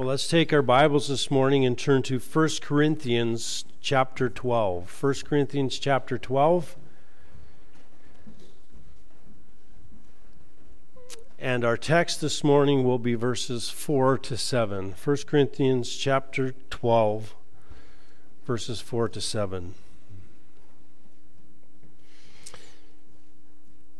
Well, 0.00 0.08
let's 0.08 0.28
take 0.28 0.50
our 0.50 0.62
Bibles 0.62 1.08
this 1.08 1.30
morning 1.30 1.66
and 1.66 1.76
turn 1.76 2.02
to 2.04 2.18
1 2.18 2.48
Corinthians 2.62 3.66
chapter 3.82 4.30
12. 4.30 5.02
1 5.02 5.14
Corinthians 5.26 5.78
chapter 5.78 6.16
12. 6.16 6.74
And 11.38 11.66
our 11.66 11.76
text 11.76 12.22
this 12.22 12.42
morning 12.42 12.82
will 12.82 12.98
be 12.98 13.14
verses 13.14 13.68
4 13.68 14.16
to 14.16 14.38
7. 14.38 14.94
1 15.04 15.16
Corinthians 15.26 15.94
chapter 15.94 16.54
12, 16.70 17.34
verses 18.46 18.80
4 18.80 19.10
to 19.10 19.20
7. 19.20 19.74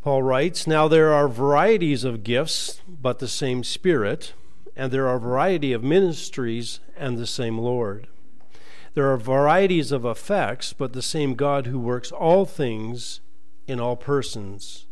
Paul 0.02 0.22
writes 0.22 0.66
Now 0.66 0.88
there 0.88 1.12
are 1.12 1.28
varieties 1.28 2.04
of 2.04 2.24
gifts, 2.24 2.80
but 2.88 3.18
the 3.18 3.28
same 3.28 3.62
Spirit 3.62 4.32
and 4.80 4.90
there 4.90 5.06
are 5.06 5.16
a 5.16 5.20
variety 5.20 5.74
of 5.74 5.84
ministries 5.84 6.80
and 6.96 7.18
the 7.18 7.26
same 7.26 7.58
Lord. 7.58 8.08
There 8.94 9.12
are 9.12 9.18
varieties 9.18 9.92
of 9.92 10.06
effects, 10.06 10.72
but 10.72 10.94
the 10.94 11.02
same 11.02 11.34
God 11.34 11.66
who 11.66 11.78
works 11.78 12.10
all 12.10 12.46
things 12.46 13.20
in 13.66 13.78
all 13.78 13.94
persons. 13.94 14.86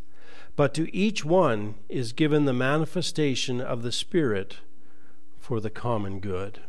But 0.57 0.75
to 0.75 0.95
each 0.95 1.25
one 1.25 1.77
is 1.89 2.13
given 2.13 2.45
the 2.45 2.53
manifestation 2.53 3.63
of 3.63 3.83
the 3.83 3.91
Spirit 3.91 4.59
for 5.39 5.59
the 5.59 5.71
common 5.71 6.21
good. 6.21 6.61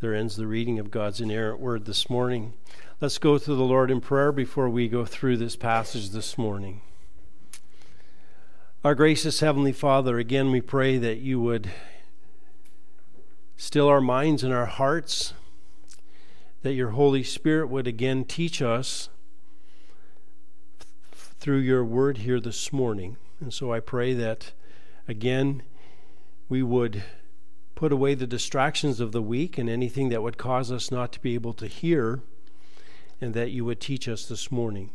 There 0.00 0.12
ends 0.12 0.34
the 0.34 0.48
reading 0.48 0.80
of 0.80 0.90
God's 0.90 1.20
inerrant 1.20 1.60
word 1.60 1.84
this 1.84 2.10
morning. 2.10 2.54
Let's 3.00 3.18
go 3.18 3.38
to 3.38 3.54
the 3.54 3.62
Lord 3.62 3.92
in 3.92 4.00
prayer 4.00 4.32
before 4.32 4.68
we 4.68 4.88
go 4.88 5.04
through 5.04 5.36
this 5.36 5.54
passage 5.54 6.10
this 6.10 6.36
morning. 6.36 6.80
Our 8.86 8.94
gracious 8.94 9.40
Heavenly 9.40 9.72
Father, 9.72 10.16
again 10.16 10.52
we 10.52 10.60
pray 10.60 10.96
that 10.96 11.18
you 11.18 11.40
would 11.40 11.72
still 13.56 13.88
our 13.88 14.00
minds 14.00 14.44
and 14.44 14.54
our 14.54 14.66
hearts, 14.66 15.32
that 16.62 16.74
your 16.74 16.90
Holy 16.90 17.24
Spirit 17.24 17.66
would 17.66 17.88
again 17.88 18.24
teach 18.24 18.62
us 18.62 19.08
through 21.10 21.58
your 21.58 21.84
word 21.84 22.18
here 22.18 22.38
this 22.38 22.72
morning. 22.72 23.16
And 23.40 23.52
so 23.52 23.72
I 23.72 23.80
pray 23.80 24.14
that 24.14 24.52
again 25.08 25.64
we 26.48 26.62
would 26.62 27.02
put 27.74 27.90
away 27.90 28.14
the 28.14 28.24
distractions 28.24 29.00
of 29.00 29.10
the 29.10 29.20
week 29.20 29.58
and 29.58 29.68
anything 29.68 30.10
that 30.10 30.22
would 30.22 30.38
cause 30.38 30.70
us 30.70 30.92
not 30.92 31.10
to 31.14 31.20
be 31.20 31.34
able 31.34 31.54
to 31.54 31.66
hear, 31.66 32.20
and 33.20 33.34
that 33.34 33.50
you 33.50 33.64
would 33.64 33.80
teach 33.80 34.06
us 34.06 34.26
this 34.26 34.52
morning. 34.52 34.90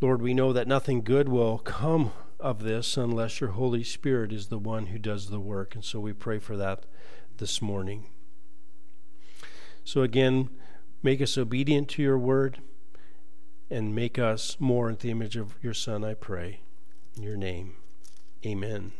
Lord, 0.00 0.22
we 0.22 0.32
know 0.32 0.52
that 0.52 0.68
nothing 0.68 1.02
good 1.02 1.28
will 1.28 1.58
come 1.58 2.12
of 2.38 2.62
this 2.62 2.96
unless 2.96 3.40
your 3.40 3.50
Holy 3.50 3.82
Spirit 3.82 4.32
is 4.32 4.46
the 4.46 4.58
one 4.58 4.86
who 4.86 4.98
does 4.98 5.28
the 5.28 5.40
work. 5.40 5.74
And 5.74 5.84
so 5.84 5.98
we 5.98 6.12
pray 6.12 6.38
for 6.38 6.56
that 6.56 6.86
this 7.38 7.60
morning. 7.60 8.06
So 9.82 10.02
again, 10.02 10.50
make 11.02 11.20
us 11.20 11.36
obedient 11.36 11.88
to 11.90 12.02
your 12.02 12.18
word 12.18 12.60
and 13.70 13.94
make 13.94 14.18
us 14.18 14.56
more 14.60 14.88
in 14.88 14.96
the 15.00 15.10
image 15.10 15.36
of 15.36 15.56
your 15.62 15.74
Son, 15.74 16.04
I 16.04 16.14
pray. 16.14 16.60
In 17.16 17.24
your 17.24 17.36
name, 17.36 17.74
amen. 18.46 18.92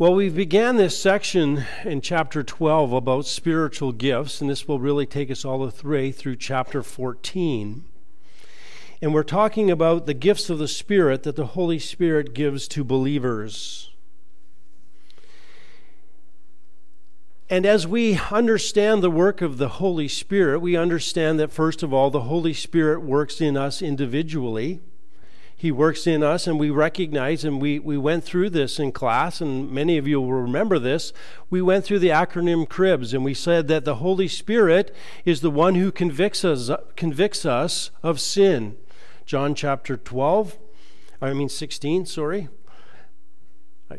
Well, 0.00 0.14
we 0.14 0.28
began 0.28 0.76
this 0.76 0.96
section 0.96 1.64
in 1.84 2.02
chapter 2.02 2.44
12 2.44 2.92
about 2.92 3.26
spiritual 3.26 3.90
gifts, 3.90 4.40
and 4.40 4.48
this 4.48 4.68
will 4.68 4.78
really 4.78 5.06
take 5.06 5.28
us 5.28 5.44
all 5.44 5.66
the 5.66 5.88
way 5.88 6.12
through 6.12 6.36
chapter 6.36 6.84
14. 6.84 7.82
And 9.02 9.12
we're 9.12 9.24
talking 9.24 9.72
about 9.72 10.06
the 10.06 10.14
gifts 10.14 10.50
of 10.50 10.58
the 10.60 10.68
Spirit 10.68 11.24
that 11.24 11.34
the 11.34 11.46
Holy 11.46 11.80
Spirit 11.80 12.32
gives 12.32 12.68
to 12.68 12.84
believers. 12.84 13.90
And 17.50 17.66
as 17.66 17.84
we 17.84 18.20
understand 18.30 19.02
the 19.02 19.10
work 19.10 19.42
of 19.42 19.58
the 19.58 19.68
Holy 19.68 20.06
Spirit, 20.06 20.60
we 20.60 20.76
understand 20.76 21.40
that, 21.40 21.50
first 21.50 21.82
of 21.82 21.92
all, 21.92 22.08
the 22.08 22.20
Holy 22.20 22.54
Spirit 22.54 23.02
works 23.02 23.40
in 23.40 23.56
us 23.56 23.82
individually. 23.82 24.80
He 25.60 25.72
works 25.72 26.06
in 26.06 26.22
us, 26.22 26.46
and 26.46 26.56
we 26.56 26.70
recognize, 26.70 27.44
and 27.44 27.60
we, 27.60 27.80
we 27.80 27.98
went 27.98 28.22
through 28.22 28.50
this 28.50 28.78
in 28.78 28.92
class, 28.92 29.40
and 29.40 29.68
many 29.72 29.98
of 29.98 30.06
you 30.06 30.20
will 30.20 30.32
remember 30.32 30.78
this. 30.78 31.12
We 31.50 31.60
went 31.60 31.84
through 31.84 31.98
the 31.98 32.10
acronym 32.10 32.68
CRIBS, 32.68 33.12
and 33.12 33.24
we 33.24 33.34
said 33.34 33.66
that 33.66 33.84
the 33.84 33.96
Holy 33.96 34.28
Spirit 34.28 34.94
is 35.24 35.40
the 35.40 35.50
one 35.50 35.74
who 35.74 35.90
convicts 35.90 36.44
us, 36.44 36.70
convicts 36.94 37.44
us 37.44 37.90
of 38.04 38.20
sin. 38.20 38.76
John 39.26 39.56
chapter 39.56 39.96
12, 39.96 40.56
I 41.20 41.32
mean 41.32 41.48
16, 41.48 42.06
sorry. 42.06 42.48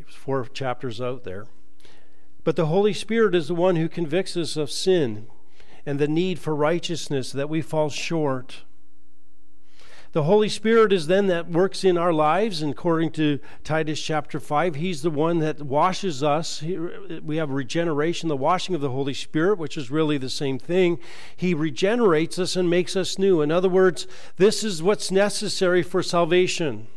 Four 0.08 0.46
chapters 0.46 1.02
out 1.02 1.26
there. 1.26 1.46
But 2.46 2.56
the 2.56 2.68
Holy 2.68 2.94
Spirit 2.94 3.36
is 3.36 3.50
the 3.50 3.54
one 3.54 3.76
who 3.76 3.90
convicts 3.90 4.38
us 4.38 4.56
of 4.56 4.72
sin 4.72 5.28
and 5.86 6.00
the 6.00 6.08
need 6.08 6.40
for 6.40 6.56
righteousness 6.56 7.34
that 7.34 7.50
we 7.50 7.62
fall 7.62 7.90
short. 7.90 8.64
The 10.12 10.24
Holy 10.24 10.50
Spirit 10.50 10.92
is 10.92 11.06
then 11.06 11.28
that 11.28 11.52
works 11.52 11.84
in 11.84 11.96
our 11.96 12.12
lives, 12.12 12.64
and 12.64 12.72
according 12.72 13.12
to 13.12 13.40
Titus 13.64 14.02
chapter 14.02 14.40
5, 14.40 14.74
He's 14.74 15.04
the 15.04 15.12
one 15.12 15.38
that 15.40 15.62
washes 15.62 16.24
us. 16.24 16.64
We 17.24 17.38
have 17.38 17.52
regeneration, 17.52 18.28
the 18.28 18.36
washing 18.36 18.74
of 18.74 18.82
the 18.82 18.90
Holy 18.90 19.14
Spirit, 19.14 19.60
which 19.60 19.78
is 19.78 19.92
really 19.92 20.18
the 20.18 20.30
same 20.30 20.58
thing. 20.58 20.98
He 21.36 21.54
regenerates 21.54 22.40
us 22.40 22.56
and 22.56 22.72
makes 22.72 22.96
us 22.96 23.20
new. 23.20 23.42
In 23.42 23.52
other 23.52 23.70
words, 23.70 24.08
this 24.38 24.64
is 24.64 24.82
what's 24.82 25.12
necessary 25.12 25.84
for 25.84 26.02
salvation. 26.02 26.88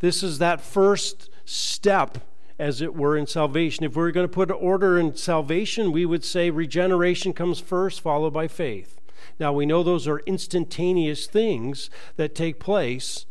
This 0.00 0.22
is 0.22 0.36
that 0.38 0.60
first 0.60 1.30
step 1.46 2.18
as 2.58 2.82
it 2.82 2.94
were, 2.94 3.16
in 3.16 3.26
salvation. 3.26 3.84
If 3.84 3.96
we 3.96 4.02
are 4.02 4.12
going 4.12 4.28
to 4.28 4.32
put 4.32 4.50
order 4.50 4.98
in 4.98 5.16
salvation, 5.16 5.90
we 5.90 6.04
would 6.04 6.22
say 6.22 6.50
regeneration 6.50 7.32
comes 7.32 7.60
first, 7.60 8.02
followed 8.02 8.34
by 8.34 8.46
faith. 8.46 9.00
Now, 9.38 9.52
we 9.52 9.66
know 9.66 9.82
those 9.82 10.06
are 10.06 10.20
instantaneous 10.20 11.26
things 11.26 11.90
that 12.16 12.34
take 12.34 12.60
place, 12.60 13.26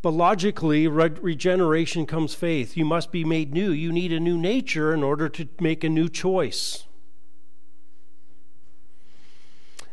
but 0.00 0.10
logically, 0.10 0.88
re- 0.88 1.10
regeneration 1.20 2.06
comes 2.06 2.34
faith. 2.34 2.76
You 2.76 2.84
must 2.84 3.12
be 3.12 3.24
made 3.24 3.52
new. 3.52 3.70
You 3.70 3.92
need 3.92 4.12
a 4.12 4.20
new 4.20 4.38
nature 4.38 4.92
in 4.92 5.02
order 5.02 5.28
to 5.28 5.48
make 5.60 5.84
a 5.84 5.88
new 5.88 6.08
choice. 6.08 6.86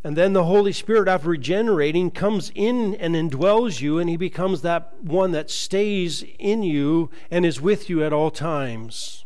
And 0.04 0.16
then 0.16 0.32
the 0.32 0.46
Holy 0.46 0.72
Spirit, 0.72 1.10
after 1.10 1.30
regenerating, 1.30 2.12
comes 2.12 2.52
in 2.56 2.96
and 2.96 3.16
indwells 3.16 3.82
you, 3.82 4.00
and 4.00 4.10
He 4.10 4.16
becomes 4.16 4.62
that 4.62 4.94
one 5.02 5.32
that 5.32 5.52
stays 5.52 6.24
in 6.40 6.64
you 6.64 7.10
and 7.30 7.46
is 7.46 7.60
with 7.60 7.90
you 7.90 8.04
at 8.04 8.14
all 8.14 8.32
times. 8.32 9.26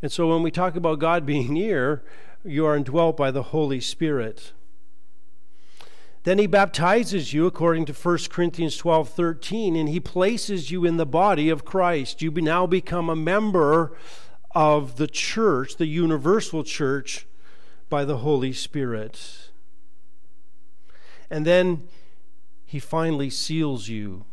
And 0.00 0.12
so 0.12 0.28
when 0.28 0.42
we 0.42 0.52
talk 0.52 0.76
about 0.76 1.00
God 1.00 1.26
being 1.26 1.54
near, 1.54 2.04
you 2.44 2.64
are 2.66 2.76
indwelt 2.76 3.16
by 3.16 3.32
the 3.32 3.44
Holy 3.44 3.80
Spirit. 3.80 4.52
Then 6.26 6.40
he 6.40 6.48
baptizes 6.48 7.32
you 7.32 7.46
according 7.46 7.84
to 7.84 7.92
1 7.92 8.18
Corinthians 8.30 8.76
12 8.76 9.10
13, 9.10 9.76
and 9.76 9.88
he 9.88 10.00
places 10.00 10.72
you 10.72 10.84
in 10.84 10.96
the 10.96 11.06
body 11.06 11.48
of 11.48 11.64
Christ. 11.64 12.20
You 12.20 12.32
now 12.32 12.66
become 12.66 13.08
a 13.08 13.14
member 13.14 13.96
of 14.52 14.96
the 14.96 15.06
church, 15.06 15.76
the 15.76 15.86
universal 15.86 16.64
church, 16.64 17.28
by 17.88 18.04
the 18.04 18.16
Holy 18.16 18.52
Spirit. 18.52 19.52
And 21.30 21.46
then 21.46 21.86
he 22.64 22.80
finally 22.80 23.30
seals 23.30 23.86
you. 23.86 24.24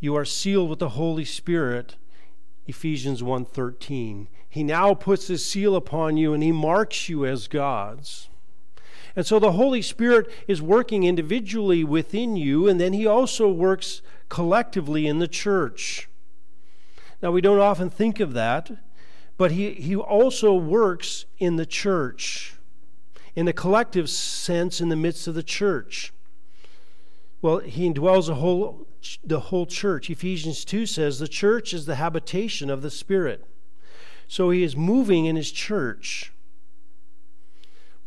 You 0.00 0.16
are 0.16 0.24
sealed 0.24 0.68
with 0.68 0.80
the 0.80 0.88
Holy 0.88 1.24
Spirit. 1.24 1.94
Ephesians 2.66 3.22
1:13. 3.22 4.26
He 4.48 4.64
now 4.64 4.92
puts 4.92 5.28
his 5.28 5.46
seal 5.46 5.76
upon 5.76 6.16
you 6.16 6.34
and 6.34 6.42
he 6.42 6.50
marks 6.50 7.08
you 7.08 7.24
as 7.24 7.46
God's. 7.46 8.28
And 9.18 9.26
so 9.26 9.40
the 9.40 9.50
Holy 9.50 9.82
Spirit 9.82 10.30
is 10.46 10.62
working 10.62 11.02
individually 11.02 11.82
within 11.82 12.36
you, 12.36 12.68
and 12.68 12.80
then 12.80 12.92
He 12.92 13.04
also 13.04 13.48
works 13.48 14.00
collectively 14.28 15.08
in 15.08 15.18
the 15.18 15.26
church. 15.26 16.08
Now, 17.20 17.32
we 17.32 17.40
don't 17.40 17.58
often 17.58 17.90
think 17.90 18.20
of 18.20 18.32
that, 18.34 18.70
but 19.36 19.50
He, 19.50 19.72
he 19.72 19.96
also 19.96 20.54
works 20.54 21.24
in 21.36 21.56
the 21.56 21.66
church, 21.66 22.54
in 23.34 23.48
a 23.48 23.52
collective 23.52 24.08
sense, 24.08 24.80
in 24.80 24.88
the 24.88 24.94
midst 24.94 25.26
of 25.26 25.34
the 25.34 25.42
church. 25.42 26.12
Well, 27.42 27.58
He 27.58 27.92
indwells 27.92 28.28
the 28.28 28.36
whole, 28.36 28.86
the 29.24 29.40
whole 29.40 29.66
church. 29.66 30.10
Ephesians 30.10 30.64
2 30.64 30.86
says 30.86 31.18
the 31.18 31.26
church 31.26 31.74
is 31.74 31.86
the 31.86 31.96
habitation 31.96 32.70
of 32.70 32.82
the 32.82 32.90
Spirit. 32.90 33.44
So 34.28 34.50
He 34.50 34.62
is 34.62 34.76
moving 34.76 35.24
in 35.24 35.34
His 35.34 35.50
church. 35.50 36.32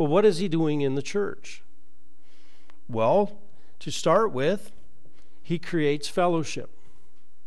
Well, 0.02 0.08
what 0.08 0.26
is 0.26 0.40
he 0.40 0.48
doing 0.48 0.82
in 0.82 0.96
the 0.96 1.04
church? 1.04 1.62
Well, 2.90 3.38
to 3.78 3.92
start 3.92 4.32
with, 4.32 4.72
he 5.44 5.60
creates 5.60 6.08
fellowship. 6.08 6.72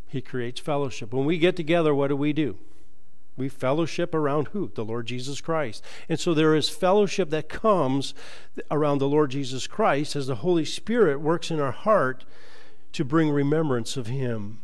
He 0.07 0.21
creates 0.21 0.61
fellowship. 0.61 1.11
When 1.11 1.25
we 1.25 1.37
get 1.37 1.57
together, 1.57 1.93
what 1.93 2.07
do 2.07 2.15
we 2.15 2.31
do? 2.31 2.57
We 3.35 3.49
fellowship 3.49 4.15
around 4.15 4.47
who? 4.53 4.71
The 4.73 4.85
Lord 4.85 5.05
Jesus 5.05 5.41
Christ. 5.41 5.83
And 6.07 6.17
so 6.17 6.33
there 6.33 6.55
is 6.55 6.69
fellowship 6.69 7.29
that 7.31 7.49
comes 7.49 8.13
around 8.71 8.99
the 8.99 9.09
Lord 9.09 9.31
Jesus 9.31 9.67
Christ 9.67 10.15
as 10.15 10.27
the 10.27 10.35
Holy 10.35 10.63
Spirit 10.63 11.19
works 11.19 11.51
in 11.51 11.59
our 11.59 11.73
heart 11.73 12.23
to 12.93 13.03
bring 13.03 13.31
remembrance 13.31 13.97
of 13.97 14.07
Him. 14.07 14.61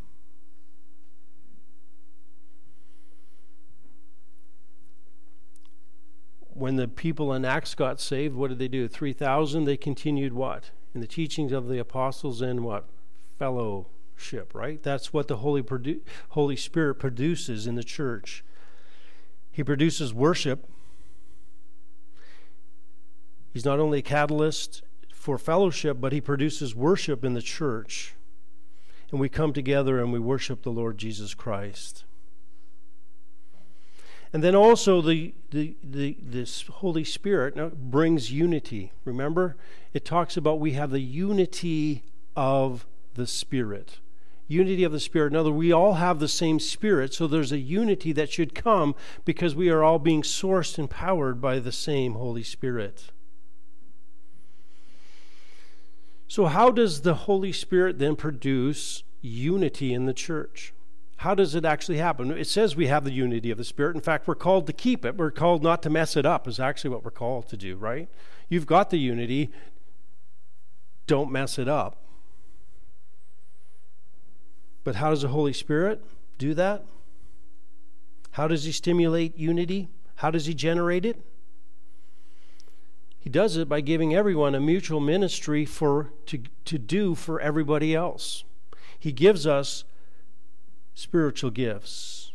When 6.61 6.75
the 6.75 6.87
people 6.87 7.33
in 7.33 7.43
Acts 7.43 7.73
got 7.73 7.99
saved, 7.99 8.35
what 8.35 8.49
did 8.49 8.59
they 8.59 8.67
do? 8.67 8.87
3,000, 8.87 9.65
they 9.65 9.75
continued 9.75 10.31
what? 10.31 10.69
In 10.93 11.01
the 11.01 11.07
teachings 11.07 11.51
of 11.51 11.67
the 11.67 11.79
apostles 11.79 12.39
and 12.39 12.63
what? 12.63 12.85
Fellowship, 13.39 14.53
right? 14.53 14.81
That's 14.83 15.11
what 15.11 15.27
the 15.27 15.37
Holy, 15.37 15.63
produ- 15.63 16.01
Holy 16.29 16.55
Spirit 16.55 16.95
produces 16.95 17.65
in 17.65 17.73
the 17.73 17.83
church. 17.83 18.45
He 19.51 19.63
produces 19.63 20.13
worship. 20.13 20.69
He's 23.51 23.65
not 23.65 23.79
only 23.79 23.97
a 23.97 24.03
catalyst 24.03 24.83
for 25.11 25.39
fellowship, 25.39 25.97
but 25.99 26.13
he 26.13 26.21
produces 26.21 26.75
worship 26.75 27.25
in 27.25 27.33
the 27.33 27.41
church. 27.41 28.13
And 29.09 29.19
we 29.19 29.29
come 29.29 29.51
together 29.51 29.99
and 29.99 30.13
we 30.13 30.19
worship 30.19 30.61
the 30.61 30.69
Lord 30.69 30.99
Jesus 30.99 31.33
Christ. 31.33 32.05
And 34.33 34.43
then 34.43 34.55
also 34.55 35.01
the, 35.01 35.33
the, 35.49 35.75
the, 35.83 36.17
this 36.21 36.63
Holy 36.67 37.03
Spirit 37.03 37.55
brings 37.91 38.31
unity. 38.31 38.93
Remember? 39.03 39.57
It 39.93 40.05
talks 40.05 40.37
about 40.37 40.59
we 40.59 40.71
have 40.73 40.91
the 40.91 41.01
unity 41.01 42.03
of 42.35 42.85
the 43.15 43.27
Spirit. 43.27 43.99
Unity 44.47 44.83
of 44.83 44.93
the 44.93 44.99
Spirit. 44.99 45.33
In 45.33 45.37
other 45.37 45.51
words, 45.51 45.59
we 45.59 45.71
all 45.71 45.95
have 45.95 46.19
the 46.19 46.27
same 46.29 46.59
Spirit, 46.59 47.13
so 47.13 47.27
there's 47.27 47.51
a 47.51 47.57
unity 47.57 48.13
that 48.13 48.31
should 48.31 48.55
come 48.55 48.95
because 49.25 49.53
we 49.53 49.69
are 49.69 49.83
all 49.83 49.99
being 49.99 50.21
sourced 50.21 50.77
and 50.77 50.89
powered 50.89 51.41
by 51.41 51.59
the 51.59 51.71
same 51.71 52.13
Holy 52.13 52.43
Spirit. 52.43 53.11
So, 56.27 56.45
how 56.45 56.71
does 56.71 57.01
the 57.01 57.13
Holy 57.13 57.51
Spirit 57.51 57.99
then 57.99 58.15
produce 58.15 59.03
unity 59.21 59.93
in 59.93 60.05
the 60.05 60.13
church? 60.13 60.73
How 61.21 61.35
does 61.35 61.53
it 61.53 61.65
actually 61.65 61.99
happen? 61.99 62.31
It 62.31 62.47
says 62.47 62.75
we 62.75 62.87
have 62.87 63.03
the 63.03 63.11
unity 63.11 63.51
of 63.51 63.59
the 63.59 63.63
Spirit. 63.63 63.95
In 63.95 64.01
fact, 64.01 64.27
we're 64.27 64.33
called 64.33 64.65
to 64.65 64.73
keep 64.73 65.05
it. 65.05 65.17
We're 65.17 65.29
called 65.29 65.61
not 65.61 65.83
to 65.83 65.89
mess 65.91 66.17
it 66.17 66.25
up, 66.25 66.47
is 66.47 66.59
actually 66.59 66.89
what 66.89 67.05
we're 67.05 67.11
called 67.11 67.47
to 67.49 67.57
do, 67.57 67.75
right? 67.75 68.09
You've 68.49 68.65
got 68.65 68.89
the 68.89 68.97
unity, 68.97 69.51
don't 71.05 71.31
mess 71.31 71.59
it 71.59 71.67
up. 71.67 71.97
But 74.83 74.95
how 74.95 75.11
does 75.11 75.21
the 75.21 75.27
Holy 75.27 75.53
Spirit 75.53 76.03
do 76.39 76.55
that? 76.55 76.85
How 78.31 78.47
does 78.47 78.63
He 78.63 78.71
stimulate 78.71 79.37
unity? 79.37 79.89
How 80.15 80.31
does 80.31 80.47
He 80.47 80.55
generate 80.55 81.05
it? 81.05 81.21
He 83.19 83.29
does 83.29 83.57
it 83.57 83.69
by 83.69 83.81
giving 83.81 84.15
everyone 84.15 84.55
a 84.55 84.59
mutual 84.59 84.99
ministry 84.99 85.65
for 85.65 86.13
to, 86.25 86.41
to 86.65 86.79
do 86.79 87.13
for 87.13 87.39
everybody 87.39 87.93
else. 87.93 88.43
He 88.97 89.11
gives 89.11 89.45
us 89.45 89.83
spiritual 91.01 91.51
gifts. 91.51 92.31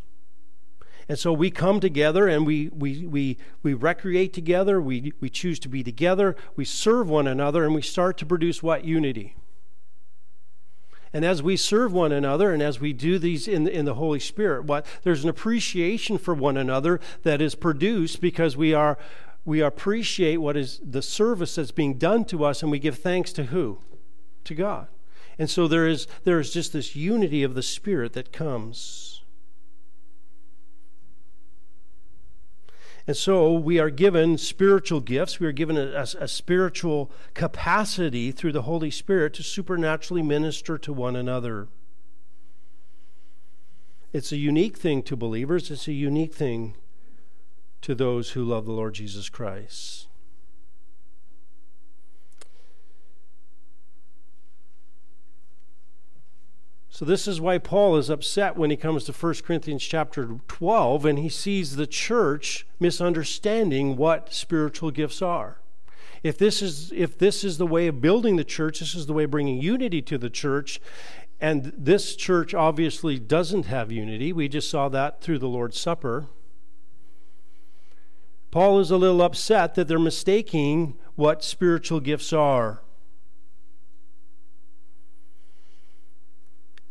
And 1.09 1.19
so 1.19 1.33
we 1.33 1.51
come 1.51 1.79
together 1.79 2.27
and 2.27 2.45
we, 2.45 2.69
we, 2.69 3.07
we, 3.07 3.39
we 3.63 3.75
recreate 3.75 4.33
together, 4.33 4.81
we, 4.81 5.13
we 5.21 5.31
choose 5.31 5.61
to 5.61 5.69
be 5.69 5.85
together, 5.85 6.35
we 6.57 6.65
serve 6.65 7.09
one 7.09 7.29
another, 7.29 7.65
and 7.65 7.75
we 7.75 7.83
start 7.83 8.19
to 8.19 8.27
produce 8.27 8.63
what? 8.63 8.85
Unity. 8.85 9.37
And 11.13 11.25
as 11.25 11.43
we 11.43 11.57
serve 11.57 11.93
one 11.93 12.11
another 12.13 12.53
and 12.53 12.61
as 12.61 12.81
we 12.81 12.93
do 12.93 13.19
these 13.19 13.47
in, 13.47 13.69
in 13.69 13.85
the 13.85 13.95
Holy 13.95 14.19
Spirit, 14.19 14.65
what 14.65 14.85
there's 15.03 15.23
an 15.23 15.31
appreciation 15.31 16.19
for 16.19 16.35
one 16.35 16.57
another 16.57 17.01
that 17.23 17.41
is 17.41 17.55
produced 17.55 18.21
because 18.21 18.57
we 18.57 18.75
are 18.75 18.99
we 19.45 19.61
appreciate 19.61 20.39
what 20.39 20.57
is 20.57 20.81
the 20.85 21.01
service 21.01 21.55
that's 21.55 21.71
being 21.71 21.99
done 21.99 22.25
to 22.27 22.45
us 22.45 22.63
and 22.63 22.71
we 22.71 22.81
give 22.81 22.99
thanks 22.99 23.33
to 23.35 23.45
who? 23.45 23.79
To 24.45 24.55
God. 24.57 24.89
And 25.39 25.51
so 25.51 25.69
there 25.69 25.87
is, 25.87 26.07
there 26.25 26.41
is 26.41 26.53
just 26.53 26.73
this 26.73 26.97
unity 26.97 27.43
of 27.43 27.55
the 27.55 27.63
Spirit 27.63 28.15
that 28.15 28.33
comes. 28.33 29.23
And 33.07 33.17
so 33.17 33.53
we 33.53 33.79
are 33.79 33.91
given 33.91 34.37
spiritual 34.37 35.01
gifts. 35.01 35.39
We 35.39 35.47
are 35.47 35.53
given 35.53 35.77
a, 35.77 35.93
a, 35.93 36.25
a, 36.25 36.29
spiritual 36.29 37.13
capacity 37.35 38.33
through 38.33 38.53
the 38.53 38.63
Holy 38.63 38.91
Spirit 38.91 39.35
to 39.35 39.45
supernaturally 39.45 40.23
minister 40.23 40.77
to 40.79 40.93
one 40.93 41.15
another. 41.15 41.69
It's 44.13 44.33
a 44.33 44.37
unique 44.37 44.77
thing 44.77 45.03
to 45.05 45.17
believers, 45.17 45.71
it's 45.71 45.87
a 45.87 45.93
unique 45.93 46.35
thing 46.35 46.75
to 47.83 47.95
those 47.95 48.31
who 48.31 48.43
love 48.43 48.65
the 48.65 48.73
Lord 48.73 48.95
Jesus 48.95 49.29
Christ. 49.29 50.06
So 56.97 57.05
this 57.05 57.29
is 57.29 57.43
why 57.43 57.59
Paul 57.59 57.99
is 57.99 58.09
upset 58.09 58.57
when 58.57 58.71
he 58.71 58.77
comes 58.79 59.05
to 59.05 59.13
1 59.13 59.35
Corinthians 59.45 59.85
chapter 59.85 60.39
12 60.49 61.05
and 61.05 61.19
he 61.19 61.29
sees 61.29 61.77
the 61.77 61.87
church 61.87 62.67
misunderstanding 62.81 63.99
what 63.99 64.33
spiritual 64.33 64.91
gifts 64.91 65.21
are. 65.21 65.61
If 66.23 66.39
this 66.39 66.63
is 66.63 66.93
if 66.97 67.19
this 67.19 67.45
is 67.45 67.59
the 67.59 67.67
way 67.67 67.87
of 67.87 68.01
building 68.01 68.37
the 68.37 68.45
church, 68.45 68.81
this 68.81 68.95
is 68.95 69.05
the 69.05 69.13
way 69.13 69.25
of 69.25 69.31
bringing 69.31 69.61
unity 69.61 70.01
to 70.01 70.17
the 70.17 70.31
church, 70.31 70.81
and 71.39 71.71
this 71.77 72.17
church 72.17 72.55
obviously 72.55 73.19
doesn't 73.19 73.67
have 73.67 73.93
unity. 73.93 74.33
We 74.33 74.49
just 74.49 74.71
saw 74.71 74.89
that 74.89 75.21
through 75.21 75.41
the 75.41 75.49
Lord's 75.49 75.79
Supper. 75.79 76.29
Paul 78.51 78.81
is 78.81 78.91
a 78.91 78.97
little 78.97 79.21
upset 79.21 79.75
that 79.75 79.87
they're 79.87 79.99
mistaking 79.99 80.95
what 81.15 81.45
spiritual 81.45 82.01
gifts 82.01 82.33
are. 82.33 82.81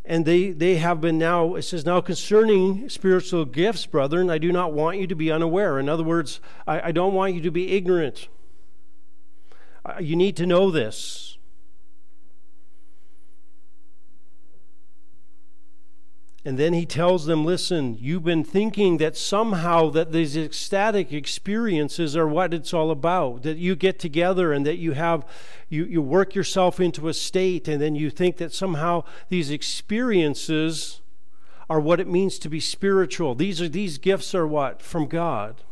And 0.08 0.26
they, 0.26 0.52
they 0.52 0.76
have 0.76 1.02
been 1.02 1.18
now, 1.18 1.56
it 1.56 1.64
says, 1.64 1.86
now 1.86 2.00
concerning 2.02 2.90
spiritual 2.90 3.46
gifts, 3.46 3.86
brethren, 3.86 4.30
I 4.30 4.38
do 4.38 4.52
not 4.52 4.74
want 4.74 5.00
you 5.00 5.08
to 5.08 5.16
be 5.16 5.32
unaware. 5.32 5.80
In 5.80 5.90
other 5.90 6.04
words, 6.04 6.40
I, 6.68 6.90
I 6.90 6.92
don't 6.92 7.14
want 7.14 7.34
you 7.34 7.42
to 7.42 7.52
be 7.52 7.72
ignorant. 7.72 8.28
You 10.00 10.16
need 10.16 10.36
to 10.38 10.46
know 10.46 10.72
this. 10.72 11.35
And 16.48 16.60
then 16.60 16.74
he 16.74 16.86
tells 16.86 17.26
them, 17.26 17.44
listen, 17.44 17.98
you've 18.00 18.24
been 18.24 18.44
thinking 18.44 18.98
that 18.98 19.18
somehow 19.18 19.90
that 19.90 20.12
these 20.12 20.38
ecstatic 20.38 21.12
experiences 21.12 22.16
are 22.16 22.28
what 22.28 22.54
it's 22.54 22.72
all 22.72 22.92
about. 22.92 23.42
That 23.42 23.58
you 23.58 23.76
get 23.76 23.98
together 23.98 24.54
and 24.54 24.64
that 24.64 24.78
you 24.78 24.92
have 24.92 25.26
you, 25.70 25.86
you 25.86 26.04
work 26.04 26.36
yourself 26.36 26.80
into 26.80 27.08
a 27.08 27.16
state 27.16 27.68
and 27.68 27.82
then 27.82 27.96
you 27.96 28.12
think 28.12 28.38
that 28.38 28.54
somehow 28.54 29.06
these 29.30 29.50
experiences 29.50 31.02
are 31.68 31.80
what 31.80 32.00
it 32.00 32.08
means 32.08 32.38
to 32.38 32.48
be 32.48 32.60
spiritual. 32.60 33.34
These 33.34 33.60
are 33.60 33.68
these 33.68 33.98
gifts 33.98 34.36
are 34.36 34.46
what? 34.46 34.84
From 34.84 35.08
God. 35.08 35.64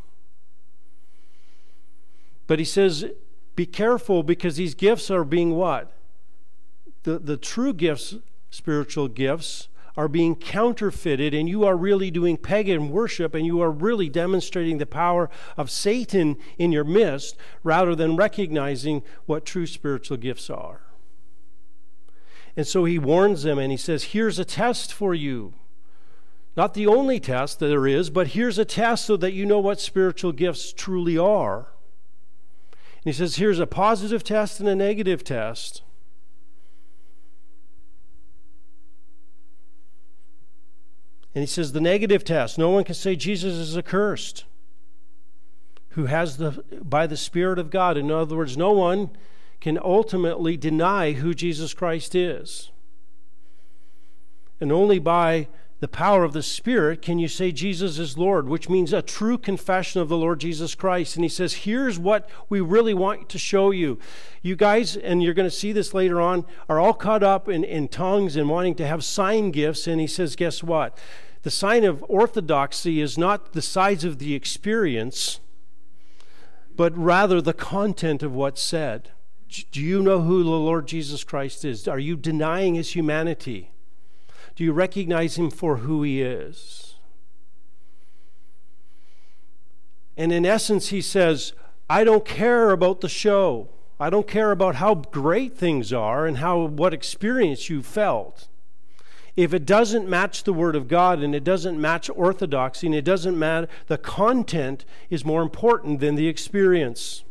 But 2.48 2.58
he 2.58 2.66
says, 2.66 3.06
be 3.56 3.68
careful 3.68 4.24
because 4.24 4.56
these 4.56 4.74
gifts 4.74 5.12
are 5.12 5.24
being 5.24 5.52
what? 5.52 5.94
The 7.04 7.20
the 7.20 7.38
true 7.38 7.76
gifts, 7.76 8.16
spiritual 8.50 9.08
gifts 9.08 9.68
are 9.96 10.08
being 10.08 10.36
counterfeited 10.36 11.34
and 11.34 11.48
you 11.48 11.64
are 11.66 11.78
really 11.78 12.10
doing 12.10 12.38
pagan 12.38 12.90
worship 12.90 13.36
and 13.36 13.46
you 13.46 13.62
are 13.62 13.72
really 13.72 14.10
demonstrating 14.10 14.78
the 14.78 14.86
power 14.86 15.30
of 15.56 15.70
Satan 15.70 16.38
in 16.58 16.72
your 16.72 16.84
midst 16.84 17.38
rather 17.64 17.96
than 17.96 18.16
recognizing 18.16 19.04
what 19.26 19.46
true 19.46 19.68
spiritual 19.68 20.18
gifts 20.18 20.50
are. 20.50 20.82
And 22.56 22.68
so 22.68 22.86
he 22.86 23.00
warns 23.00 23.44
them 23.44 23.58
and 23.58 23.72
he 23.72 23.78
says, 23.78 24.06
Here's 24.06 24.40
a 24.40 24.46
test 24.46 24.94
for 24.94 25.14
you. 25.14 25.54
Not 26.56 26.76
the 26.76 26.86
only 26.86 27.20
test 27.20 27.60
that 27.60 27.68
there 27.68 27.88
is, 27.88 28.10
but 28.10 28.30
here's 28.30 28.60
a 28.60 28.66
test 28.66 29.06
so 29.06 29.18
that 29.18 29.34
you 29.34 29.46
know 29.46 29.60
what 29.60 29.80
spiritual 29.80 30.32
gifts 30.32 30.72
truly 30.72 31.18
are. 31.18 31.70
And 32.72 33.06
he 33.06 33.14
says, 33.14 33.38
Here's 33.38 33.60
a 33.60 33.68
positive 33.68 34.24
test 34.24 34.60
and 34.60 34.70
a 34.70 34.76
negative 34.76 35.24
test. 35.24 35.82
And 41.36 41.42
he 41.42 41.48
says 41.48 41.72
the 41.72 41.82
negative 41.82 42.24
test 42.24 42.58
no 42.58 42.70
one 42.70 42.84
can 42.84 42.96
say 42.96 43.16
Jesus 43.16 43.54
is 43.54 43.78
accursed 43.78 44.46
who 45.90 46.06
has 46.06 46.38
the 46.38 46.64
by 46.82 47.08
the 47.08 47.18
spirit 47.18 47.60
of 47.60 47.70
God. 47.70 47.98
In 47.98 48.12
other 48.12 48.36
words 48.36 48.58
no 48.58 48.72
one 48.72 49.12
can 49.62 49.80
ultimately 49.82 50.58
deny 50.58 51.14
who 51.14 51.34
Jesus 51.34 51.74
Christ 51.74 52.16
is. 52.16 52.72
And 54.60 54.72
only 54.72 55.00
by 55.00 55.48
the 55.84 55.90
power 55.90 56.24
of 56.24 56.32
the 56.32 56.42
Spirit 56.42 57.02
can 57.02 57.20
you 57.20 57.28
say 57.28 57.52
Jesus 57.52 58.00
is 58.00 58.18
Lord, 58.18 58.48
which 58.48 58.70
means 58.70 58.94
a 58.94 59.02
true 59.02 59.38
confession 59.38 60.00
of 60.00 60.08
the 60.08 60.16
Lord 60.16 60.40
Jesus 60.40 60.76
Christ. 60.76 61.18
And 61.18 61.26
he 61.26 61.30
says, 61.30 61.66
Here's 61.66 62.00
what 62.00 62.30
we 62.48 62.62
really 62.62 62.94
want 62.94 63.28
to 63.28 63.38
show 63.38 63.72
you. 63.72 64.00
You 64.42 64.56
guys, 64.56 64.96
and 64.96 65.22
you're 65.22 65.34
going 65.34 65.50
to 65.50 65.54
see 65.54 65.74
this 65.74 65.94
later 65.94 66.22
on, 66.22 66.46
are 66.70 66.80
all 66.80 66.94
caught 66.94 67.22
up 67.22 67.50
in, 67.50 67.66
in 67.66 67.90
tongues 67.90 68.38
and 68.38 68.48
wanting 68.48 68.76
to 68.76 68.88
have 68.88 69.04
sign 69.04 69.52
gifts. 69.52 69.86
And 69.86 70.00
he 70.00 70.08
says, 70.08 70.38
Guess 70.38 70.64
what? 70.64 70.98
The 71.42 71.52
sign 71.52 71.84
of 71.84 72.02
orthodoxy 72.08 73.02
is 73.02 73.18
not 73.18 73.52
the 73.52 73.62
size 73.62 74.06
of 74.06 74.20
the 74.20 74.36
experience, 74.36 75.42
but 76.78 76.98
rather 76.98 77.42
the 77.42 77.52
content 77.52 78.24
of 78.24 78.34
what's 78.34 78.64
said. 78.64 79.12
Do 79.74 79.82
you 79.82 80.02
know 80.02 80.22
who 80.22 80.46
the 80.46 80.50
Lord 80.50 80.88
Jesus 80.88 81.26
Christ 81.26 81.66
is? 81.66 81.90
Are 81.90 82.00
you 82.00 82.16
denying 82.16 82.76
his 82.76 82.96
humanity? 82.96 83.73
Do 84.56 84.64
you 84.64 84.72
recognize 84.72 85.38
him 85.38 85.50
for 85.50 85.78
who 85.78 86.04
he 86.04 86.22
is? 86.22 86.96
And 90.16 90.32
in 90.32 90.46
essence, 90.46 90.90
he 90.90 91.02
says, 91.02 91.54
I 91.90 92.04
don't 92.04 92.26
care 92.26 92.72
about 92.72 93.02
the 93.02 93.10
show. 93.10 93.70
I 94.00 94.10
don't 94.10 94.28
care 94.28 94.52
about 94.52 94.76
how 94.76 94.96
great 94.96 95.58
things 95.58 95.92
are 95.94 96.26
and 96.26 96.38
how 96.38 96.60
what 96.66 96.94
experience 96.94 97.70
you 97.70 97.82
felt. 97.82 98.48
If 99.36 99.54
it 99.54 99.66
doesn't 99.66 100.08
match 100.08 100.44
the 100.44 100.54
Word 100.54 100.76
of 100.76 100.88
God 100.88 101.20
and 101.20 101.34
it 101.34 101.44
doesn't 101.44 101.82
match 101.82 102.10
orthodoxy 102.14 102.88
and 102.88 102.96
it 102.96 103.04
doesn't 103.04 103.38
matter, 103.38 103.68
the 103.88 103.98
content 103.98 104.86
is 105.10 105.26
more 105.26 105.42
important 105.42 106.00
than 106.00 106.16
the 106.16 106.28
experience. 106.28 107.24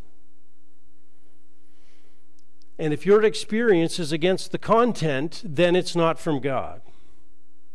And 2.78 2.92
if 2.92 3.06
your 3.06 3.22
experience 3.22 4.00
is 4.00 4.10
against 4.10 4.50
the 4.50 4.58
content, 4.58 5.42
then 5.44 5.76
it's 5.76 5.94
not 5.94 6.18
from 6.18 6.40
God, 6.40 6.80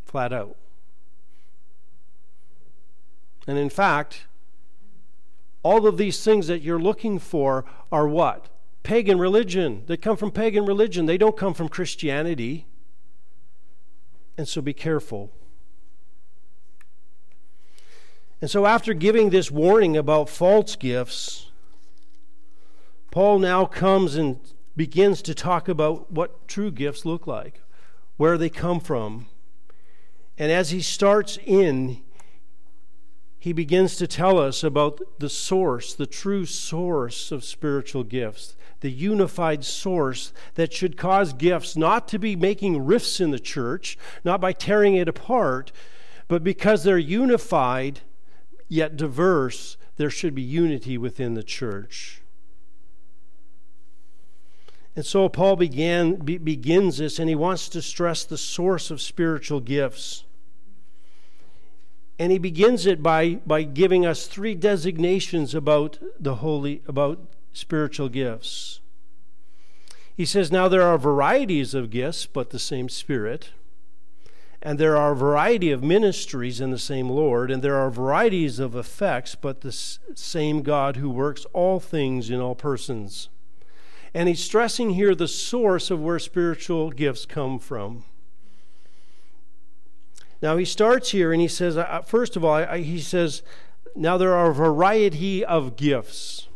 flat 0.08 0.34
out. 0.34 0.56
And 3.46 3.58
in 3.58 3.70
fact, 3.70 4.26
all 5.64 5.86
of 5.86 5.98
these 5.98 6.24
things 6.24 6.48
that 6.48 6.62
you're 6.62 6.80
looking 6.80 7.20
for 7.20 7.66
are 7.92 8.08
what? 8.08 8.50
Pagan 8.84 9.20
religion. 9.20 9.84
They 9.88 9.98
come 9.98 10.18
from 10.18 10.32
pagan 10.32 10.66
religion, 10.66 11.06
they 11.06 11.18
don't 11.18 11.38
come 11.38 11.54
from 11.54 11.70
Christianity. 11.70 12.66
And 14.38 14.48
so 14.48 14.62
be 14.62 14.74
careful. 14.74 15.32
And 18.40 18.52
so, 18.52 18.68
after 18.68 18.94
giving 18.94 19.32
this 19.32 19.50
warning 19.50 19.98
about 19.98 20.30
false 20.30 20.76
gifts, 20.76 21.50
Paul 23.10 23.40
now 23.40 23.66
comes 23.66 24.16
and 24.16 24.40
begins 24.76 25.24
to 25.24 25.34
talk 25.34 25.68
about 25.68 26.12
what 26.12 26.48
true 26.48 26.70
gifts 26.70 27.04
look 27.04 27.26
like, 27.26 27.62
where 28.18 28.38
they 28.38 28.50
come 28.50 28.80
from. 28.80 29.26
And 30.38 30.52
as 30.52 30.70
he 30.70 30.82
starts 30.82 31.38
in, 31.46 32.02
he 33.40 33.54
begins 33.54 33.96
to 33.98 34.08
tell 34.08 34.40
us 34.40 34.64
about 34.64 35.00
the 35.20 35.30
source, 35.30 35.94
the 35.94 36.06
true 36.06 36.46
source 36.46 37.32
of 37.32 37.44
spiritual 37.44 38.04
gifts, 38.04 38.56
the 38.82 38.92
unified 38.92 39.64
source 39.64 40.34
that 40.56 40.74
should 40.74 40.98
cause 40.98 41.34
gifts 41.34 41.76
not 41.76 42.08
to 42.10 42.20
be 42.20 42.36
making 42.36 42.86
rifts 42.86 43.20
in 43.20 43.32
the 43.32 43.40
church, 43.40 43.98
not 44.24 44.42
by 44.42 44.54
tearing 44.54 44.96
it 44.96 45.08
apart, 45.08 45.72
but 46.28 46.44
because 46.44 46.84
they're 46.84 46.98
unified 46.98 48.02
yet 48.68 48.98
diverse, 48.98 49.78
there 49.96 50.10
should 50.10 50.36
be 50.36 50.42
unity 50.42 50.98
within 50.98 51.34
the 51.34 51.44
church. 51.44 52.22
And 54.96 55.06
so 55.06 55.30
Paul 55.30 55.56
began, 55.56 56.16
be, 56.16 56.38
begins 56.38 56.98
this, 56.98 57.20
and 57.20 57.30
he 57.30 57.36
wants 57.36 57.70
to 57.70 57.82
stress 57.82 58.24
the 58.24 58.38
source 58.38 58.90
of 58.90 59.00
spiritual 59.00 59.60
gifts. 59.60 60.24
And 62.20 62.32
he 62.32 62.40
begins 62.40 62.86
it 62.86 63.04
by, 63.04 63.36
by 63.46 63.64
giving 63.64 64.06
us 64.06 64.26
three 64.26 64.56
designations 64.56 65.54
about 65.54 66.00
the 66.20 66.36
holy, 66.36 66.82
about 66.88 67.20
spiritual 67.54 68.10
gifts. 68.10 68.80
He 70.16 70.26
says, 70.26 70.52
Now 70.52 70.68
there 70.68 70.82
are 70.82 70.98
varieties 70.98 71.76
of 71.76 71.92
gifts, 71.92 72.26
but 72.26 72.50
the 72.50 72.60
same 72.60 72.90
Spirit. 72.90 73.52
And 74.64 74.80
there 74.80 74.98
are 74.98 75.12
a 75.12 75.16
variety 75.16 75.70
of 75.72 75.84
ministries 75.84 76.60
in 76.60 76.72
the 76.72 76.80
same 76.80 77.08
Lord, 77.08 77.52
and 77.52 77.62
there 77.62 77.76
are 77.76 77.92
varieties 77.92 78.58
of 78.58 78.76
effects, 78.76 79.36
but 79.36 79.62
the 79.62 79.72
same 79.72 80.64
God 80.64 80.96
who 80.96 81.12
works 81.12 81.46
all 81.54 81.80
things 81.80 82.32
in 82.32 82.42
all 82.42 82.56
persons. 82.56 83.30
And 84.16 84.28
he's 84.28 84.44
stressing 84.44 84.92
here 84.92 85.14
the 85.14 85.28
source 85.28 85.92
of 85.92 86.02
where 86.02 86.18
spiritual 86.18 86.90
gifts 86.90 87.28
come 87.28 87.60
from. 87.60 88.06
Now 90.42 90.58
he 90.58 90.66
starts 90.66 91.12
here 91.12 91.32
and 91.32 91.42
he 91.42 91.48
says, 91.48 91.78
uh, 91.78 92.02
first 92.06 92.36
of 92.36 92.46
all, 92.46 92.64
he 92.76 93.00
says, 93.00 93.42
now 93.96 94.18
there 94.18 94.36
are 94.36 94.52
a 94.52 94.54
variety 94.54 95.44
of 95.44 95.76
gifts. 95.76 96.48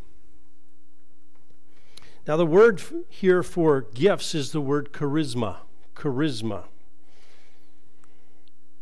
Now 2.27 2.37
the 2.37 2.45
word 2.45 2.81
here 3.09 3.41
for 3.41 3.81
gifts 3.81 4.35
is 4.35 4.51
the 4.51 4.61
word 4.61 4.93
charisma. 4.93 5.57
Charisma. 5.95 6.65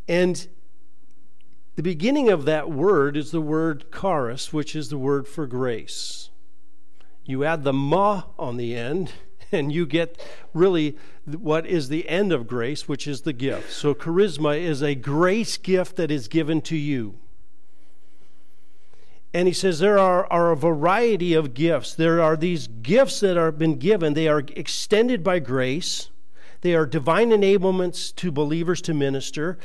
And 0.06 0.46
the 1.76 1.82
beginning 1.82 2.28
of 2.28 2.44
that 2.44 2.70
word 2.70 3.16
is 3.16 3.30
the 3.30 3.40
word 3.40 3.86
charis, 3.92 4.52
which 4.52 4.76
is 4.76 4.90
the 4.90 4.98
word 4.98 5.26
for 5.26 5.46
grace. 5.46 6.30
You 7.24 7.44
add 7.44 7.64
the 7.64 7.72
ma 7.72 8.24
on 8.38 8.56
the 8.56 8.74
end, 8.74 9.12
and 9.52 9.72
you 9.72 9.86
get 9.86 10.20
really 10.54 10.96
what 11.24 11.66
is 11.66 11.88
the 11.88 12.08
end 12.08 12.32
of 12.32 12.46
grace, 12.46 12.88
which 12.88 13.06
is 13.06 13.22
the 13.22 13.32
gift. 13.32 13.72
So, 13.72 13.94
charisma 13.94 14.58
is 14.58 14.82
a 14.82 14.94
grace 14.94 15.56
gift 15.56 15.96
that 15.96 16.10
is 16.10 16.28
given 16.28 16.60
to 16.62 16.76
you. 16.76 17.16
And 19.32 19.46
he 19.46 19.54
says 19.54 19.78
there 19.78 19.98
are, 19.98 20.26
are 20.26 20.50
a 20.50 20.56
variety 20.56 21.34
of 21.34 21.54
gifts. 21.54 21.94
There 21.94 22.20
are 22.20 22.36
these 22.36 22.66
gifts 22.66 23.20
that 23.20 23.36
are 23.36 23.52
been 23.52 23.78
given, 23.78 24.14
they 24.14 24.28
are 24.28 24.42
extended 24.56 25.22
by 25.22 25.38
grace. 25.38 26.10
They 26.62 26.74
are 26.74 26.84
divine 26.84 27.30
enablements 27.30 28.14
to 28.16 28.30
believers 28.30 28.82
to 28.82 28.92
minister. 28.92 29.58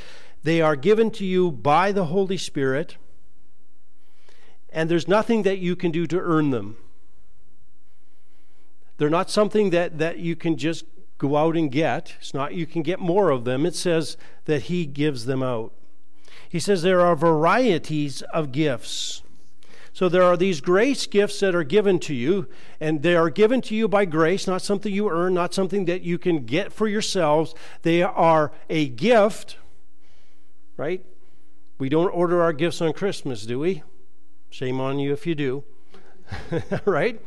They 0.43 0.61
are 0.61 0.75
given 0.75 1.11
to 1.11 1.25
you 1.25 1.51
by 1.51 1.91
the 1.91 2.05
Holy 2.05 2.37
Spirit. 2.37 2.95
And 4.69 4.89
there's 4.89 5.07
nothing 5.07 5.43
that 5.43 5.57
you 5.57 5.75
can 5.75 5.91
do 5.91 6.05
to 6.07 6.19
earn 6.19 6.51
them. 6.51 6.77
They're 8.97 9.09
not 9.09 9.29
something 9.29 9.69
that, 9.71 9.97
that 9.97 10.19
you 10.19 10.35
can 10.35 10.57
just 10.57 10.85
go 11.17 11.37
out 11.37 11.55
and 11.55 11.71
get. 11.71 12.15
It's 12.19 12.33
not 12.33 12.53
you 12.53 12.65
can 12.65 12.81
get 12.81 12.99
more 12.99 13.29
of 13.29 13.45
them. 13.45 13.65
It 13.65 13.75
says 13.75 14.17
that 14.45 14.63
He 14.63 14.85
gives 14.85 15.25
them 15.25 15.43
out. 15.43 15.73
He 16.47 16.59
says 16.59 16.81
there 16.81 17.01
are 17.01 17.15
varieties 17.15 18.21
of 18.33 18.51
gifts. 18.51 19.23
So 19.95 20.09
there 20.09 20.23
are 20.23 20.35
these 20.35 20.59
grace 20.59 21.07
gifts 21.07 21.39
that 21.39 21.55
are 21.55 21.63
given 21.63 21.99
to 21.99 22.13
you, 22.13 22.47
and 22.81 23.01
they 23.01 23.15
are 23.15 23.29
given 23.29 23.61
to 23.61 23.75
you 23.75 23.87
by 23.87 24.03
grace, 24.03 24.45
not 24.45 24.61
something 24.61 24.93
you 24.93 25.09
earn, 25.09 25.33
not 25.33 25.53
something 25.53 25.85
that 25.85 26.01
you 26.01 26.17
can 26.17 26.45
get 26.45 26.73
for 26.73 26.85
yourselves. 26.85 27.55
They 27.81 28.03
are 28.03 28.51
a 28.69 28.89
gift, 28.89 29.55
right? 30.75 31.05
We 31.77 31.87
don't 31.87 32.09
order 32.09 32.41
our 32.41 32.51
gifts 32.51 32.81
on 32.81 32.91
Christmas, 32.91 33.45
do 33.45 33.59
we? 33.59 33.83
Shame 34.49 34.81
on 34.81 34.99
you 34.99 35.13
if 35.13 35.25
you 35.25 35.33
do. 35.33 35.63
right? 36.85 37.21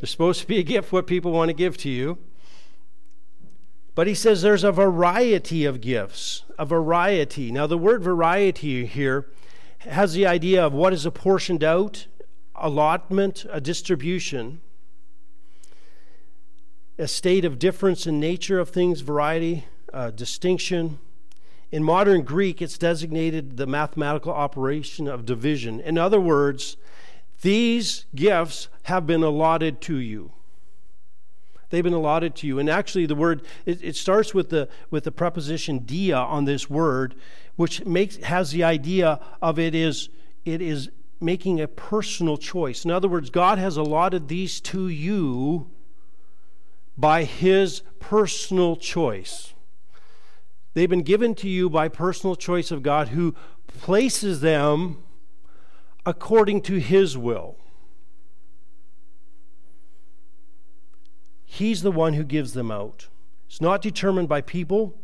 They're 0.00 0.06
supposed 0.06 0.40
to 0.40 0.46
be 0.46 0.58
a 0.58 0.62
gift, 0.62 0.92
what 0.92 1.06
people 1.06 1.32
want 1.32 1.48
to 1.48 1.54
give 1.54 1.76
to 1.78 1.88
you. 1.88 2.18
But 3.94 4.06
he 4.06 4.14
says 4.14 4.42
there's 4.42 4.64
a 4.64 4.72
variety 4.72 5.64
of 5.64 5.80
gifts, 5.80 6.44
a 6.58 6.66
variety. 6.66 7.50
Now, 7.50 7.66
the 7.66 7.78
word 7.78 8.02
variety 8.02 8.84
here 8.84 9.26
has 9.80 10.12
the 10.12 10.26
idea 10.26 10.64
of 10.64 10.74
what 10.74 10.92
is 10.92 11.06
apportioned 11.06 11.64
out, 11.64 12.06
allotment, 12.54 13.46
a 13.50 13.60
distribution, 13.60 14.60
a 16.98 17.08
state 17.08 17.44
of 17.44 17.58
difference 17.58 18.06
in 18.06 18.20
nature 18.20 18.58
of 18.58 18.68
things, 18.68 19.00
variety, 19.00 19.64
uh, 19.94 20.10
distinction. 20.10 20.98
In 21.72 21.82
modern 21.82 22.22
Greek, 22.22 22.60
it's 22.60 22.78
designated 22.78 23.56
the 23.56 23.66
mathematical 23.66 24.32
operation 24.32 25.08
of 25.08 25.24
division. 25.24 25.80
In 25.80 25.96
other 25.96 26.20
words, 26.20 26.76
these 27.42 28.06
gifts 28.14 28.68
have 28.84 29.06
been 29.06 29.22
allotted 29.22 29.80
to 29.82 29.96
you. 29.96 30.32
They've 31.70 31.84
been 31.84 31.92
allotted 31.92 32.34
to 32.36 32.46
you. 32.46 32.58
And 32.58 32.70
actually, 32.70 33.06
the 33.06 33.14
word, 33.14 33.42
it, 33.64 33.82
it, 33.82 33.96
starts 33.96 34.32
with 34.32 34.50
the, 34.50 34.68
with 34.90 35.04
the 35.04 35.12
preposition 35.12 35.80
dia 35.80 36.16
on 36.16 36.44
this 36.44 36.70
word, 36.70 37.14
which 37.56 37.84
makes, 37.84 38.16
has 38.18 38.52
the 38.52 38.62
idea 38.62 39.18
of 39.42 39.58
it 39.58 39.74
is, 39.74 40.08
it 40.44 40.62
is 40.62 40.90
making 41.20 41.60
a 41.60 41.66
personal 41.66 42.36
choice. 42.36 42.84
In 42.84 42.90
other 42.90 43.08
words, 43.08 43.30
God 43.30 43.58
has 43.58 43.76
allotted 43.76 44.28
these 44.28 44.60
to 44.60 44.88
you 44.88 45.70
by 46.96 47.24
his 47.24 47.82
personal 47.98 48.76
choice. 48.76 49.52
They've 50.74 50.88
been 50.88 51.02
given 51.02 51.34
to 51.36 51.48
you 51.48 51.68
by 51.68 51.88
personal 51.88 52.36
choice 52.36 52.70
of 52.70 52.82
God 52.82 53.08
who 53.08 53.34
places 53.66 54.40
them 54.40 55.02
according 56.06 56.62
to 56.62 56.76
his 56.76 57.18
will. 57.18 57.56
He's 61.44 61.82
the 61.82 61.90
one 61.90 62.14
who 62.14 62.22
gives 62.22 62.52
them 62.52 62.70
out. 62.70 63.08
It's 63.48 63.60
not 63.60 63.82
determined 63.82 64.28
by 64.28 64.40
people, 64.40 64.94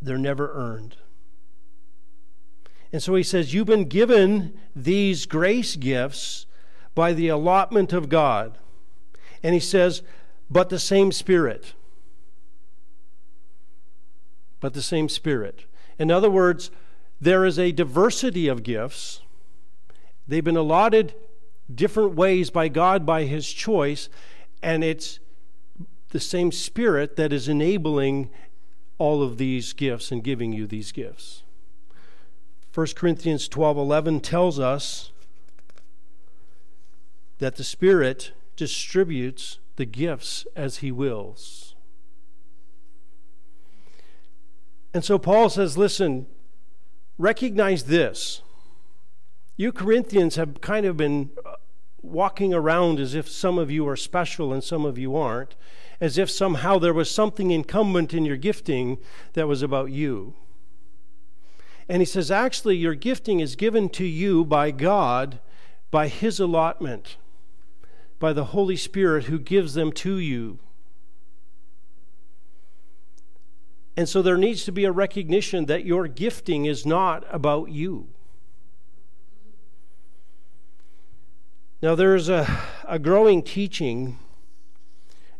they're 0.00 0.18
never 0.18 0.52
earned. 0.52 0.96
And 2.92 3.02
so 3.02 3.14
he 3.14 3.22
says, 3.22 3.52
You've 3.52 3.66
been 3.66 3.88
given 3.88 4.58
these 4.74 5.26
grace 5.26 5.76
gifts 5.76 6.46
by 6.94 7.12
the 7.12 7.28
allotment 7.28 7.92
of 7.92 8.08
God. 8.08 8.58
And 9.42 9.52
he 9.54 9.60
says, 9.60 10.02
But 10.50 10.70
the 10.70 10.78
same 10.78 11.12
Spirit. 11.12 11.74
But 14.60 14.72
the 14.72 14.82
same 14.82 15.08
Spirit. 15.08 15.64
In 15.98 16.10
other 16.10 16.30
words, 16.30 16.70
there 17.20 17.44
is 17.44 17.58
a 17.58 17.72
diversity 17.72 18.48
of 18.48 18.62
gifts 18.62 19.20
They've 20.28 20.44
been 20.44 20.56
allotted 20.56 21.14
different 21.72 22.14
ways 22.14 22.50
by 22.50 22.68
God 22.68 23.06
by 23.06 23.24
His 23.24 23.50
choice, 23.52 24.08
and 24.62 24.82
it's 24.82 25.18
the 26.10 26.20
same 26.20 26.52
Spirit 26.52 27.16
that 27.16 27.32
is 27.32 27.48
enabling 27.48 28.30
all 28.98 29.22
of 29.22 29.38
these 29.38 29.72
gifts 29.72 30.10
and 30.10 30.24
giving 30.24 30.52
you 30.52 30.66
these 30.66 30.92
gifts. 30.92 31.42
1 32.74 32.88
Corinthians 32.94 33.48
12 33.48 33.76
11 33.76 34.20
tells 34.20 34.58
us 34.58 35.10
that 37.38 37.56
the 37.56 37.64
Spirit 37.64 38.32
distributes 38.56 39.58
the 39.76 39.84
gifts 39.84 40.46
as 40.56 40.78
He 40.78 40.90
wills. 40.90 41.74
And 44.94 45.04
so 45.04 45.18
Paul 45.18 45.50
says, 45.50 45.76
listen, 45.76 46.26
recognize 47.18 47.84
this. 47.84 48.40
You 49.56 49.72
Corinthians 49.72 50.36
have 50.36 50.60
kind 50.60 50.86
of 50.86 50.96
been 50.96 51.30
uh, 51.44 51.54
walking 52.02 52.52
around 52.52 53.00
as 53.00 53.14
if 53.14 53.28
some 53.28 53.58
of 53.58 53.70
you 53.70 53.88
are 53.88 53.96
special 53.96 54.52
and 54.52 54.62
some 54.62 54.84
of 54.84 54.98
you 54.98 55.16
aren't, 55.16 55.56
as 56.00 56.18
if 56.18 56.30
somehow 56.30 56.78
there 56.78 56.94
was 56.94 57.10
something 57.10 57.50
incumbent 57.50 58.12
in 58.12 58.24
your 58.24 58.36
gifting 58.36 58.98
that 59.32 59.48
was 59.48 59.62
about 59.62 59.90
you. 59.90 60.34
And 61.88 62.02
he 62.02 62.06
says, 62.06 62.30
actually, 62.30 62.76
your 62.76 62.94
gifting 62.94 63.40
is 63.40 63.56
given 63.56 63.88
to 63.90 64.04
you 64.04 64.44
by 64.44 64.70
God 64.72 65.40
by 65.90 66.08
His 66.08 66.40
allotment, 66.40 67.16
by 68.18 68.32
the 68.32 68.46
Holy 68.46 68.76
Spirit 68.76 69.24
who 69.24 69.38
gives 69.38 69.74
them 69.74 69.92
to 69.92 70.16
you. 70.18 70.58
And 73.96 74.08
so 74.08 74.20
there 74.20 74.36
needs 74.36 74.64
to 74.64 74.72
be 74.72 74.84
a 74.84 74.92
recognition 74.92 75.66
that 75.66 75.86
your 75.86 76.06
gifting 76.06 76.66
is 76.66 76.84
not 76.84 77.24
about 77.30 77.70
you. 77.70 78.08
Now, 81.82 81.94
there's 81.94 82.28
a, 82.28 82.62
a 82.88 82.98
growing 82.98 83.42
teaching. 83.42 84.18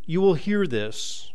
You 0.05 0.21
will 0.21 0.35
hear 0.35 0.67
this. 0.67 1.31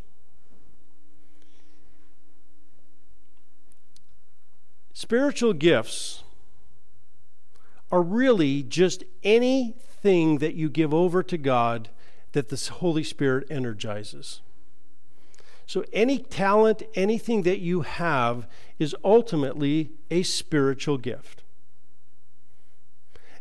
Spiritual 4.93 5.55
gifts 5.55 6.23
are 7.91 8.03
really 8.03 8.63
just 8.63 9.03
anything 9.25 10.39
that 10.39 10.55
you 10.55 10.71
give 10.71 10.95
over 10.95 11.23
to 11.25 11.37
God 11.37 11.89
that 12.31 12.49
the 12.49 12.71
Holy 12.75 13.03
Spirit 13.03 13.47
energizes. 13.51 14.41
So, 15.67 15.85
any 15.93 16.19
talent, 16.19 16.85
anything 16.95 17.43
that 17.43 17.59
you 17.59 17.81
have, 17.81 18.47
is 18.79 18.95
ultimately 19.05 19.91
a 20.11 20.23
spiritual 20.23 20.99
gift. 20.99 21.42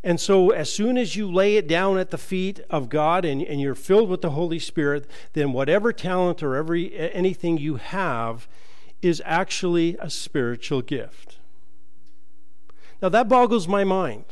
And 0.03 0.19
so, 0.19 0.49
as 0.49 0.71
soon 0.71 0.97
as 0.97 1.15
you 1.15 1.31
lay 1.31 1.57
it 1.57 1.67
down 1.67 1.99
at 1.99 2.09
the 2.09 2.17
feet 2.17 2.59
of 2.71 2.89
God 2.89 3.23
and, 3.23 3.41
and 3.41 3.61
you're 3.61 3.75
filled 3.75 4.09
with 4.09 4.21
the 4.21 4.31
Holy 4.31 4.57
Spirit, 4.57 5.07
then 5.33 5.53
whatever 5.53 5.93
talent 5.93 6.41
or 6.41 6.55
every 6.55 6.97
anything 6.97 7.57
you 7.57 7.75
have 7.75 8.47
is 9.01 9.21
actually 9.25 9.95
a 9.99 10.09
spiritual 10.09 10.81
gift. 10.81 11.37
Now, 13.01 13.09
that 13.09 13.29
boggles 13.29 13.67
my 13.67 13.83
mind. 13.83 14.25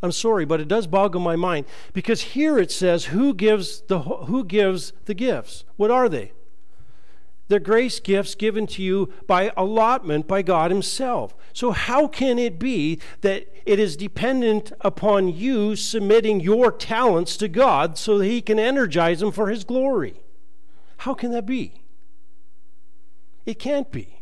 I'm 0.00 0.12
sorry, 0.12 0.44
but 0.44 0.60
it 0.60 0.68
does 0.68 0.86
boggle 0.86 1.20
my 1.20 1.34
mind 1.34 1.66
because 1.92 2.20
here 2.20 2.56
it 2.56 2.70
says 2.70 3.06
who 3.06 3.34
gives 3.34 3.80
the 3.82 3.98
who 3.98 4.44
gives 4.44 4.92
the 5.06 5.14
gifts? 5.14 5.64
What 5.76 5.90
are 5.90 6.08
they? 6.08 6.32
They're 7.48 7.58
grace 7.58 7.98
gifts 7.98 8.34
given 8.34 8.66
to 8.68 8.82
you 8.82 9.12
by 9.26 9.50
allotment 9.56 10.28
by 10.28 10.42
God 10.42 10.70
Himself. 10.70 11.34
So, 11.54 11.72
how 11.72 12.06
can 12.06 12.38
it 12.38 12.58
be 12.58 13.00
that 13.22 13.48
it 13.64 13.78
is 13.78 13.96
dependent 13.96 14.72
upon 14.82 15.28
you 15.28 15.74
submitting 15.74 16.40
your 16.40 16.70
talents 16.70 17.36
to 17.38 17.48
God 17.48 17.96
so 17.96 18.18
that 18.18 18.26
He 18.26 18.42
can 18.42 18.58
energize 18.58 19.20
them 19.20 19.32
for 19.32 19.48
His 19.48 19.64
glory? 19.64 20.20
How 20.98 21.14
can 21.14 21.32
that 21.32 21.46
be? 21.46 21.82
It 23.46 23.58
can't 23.58 23.90
be. 23.90 24.20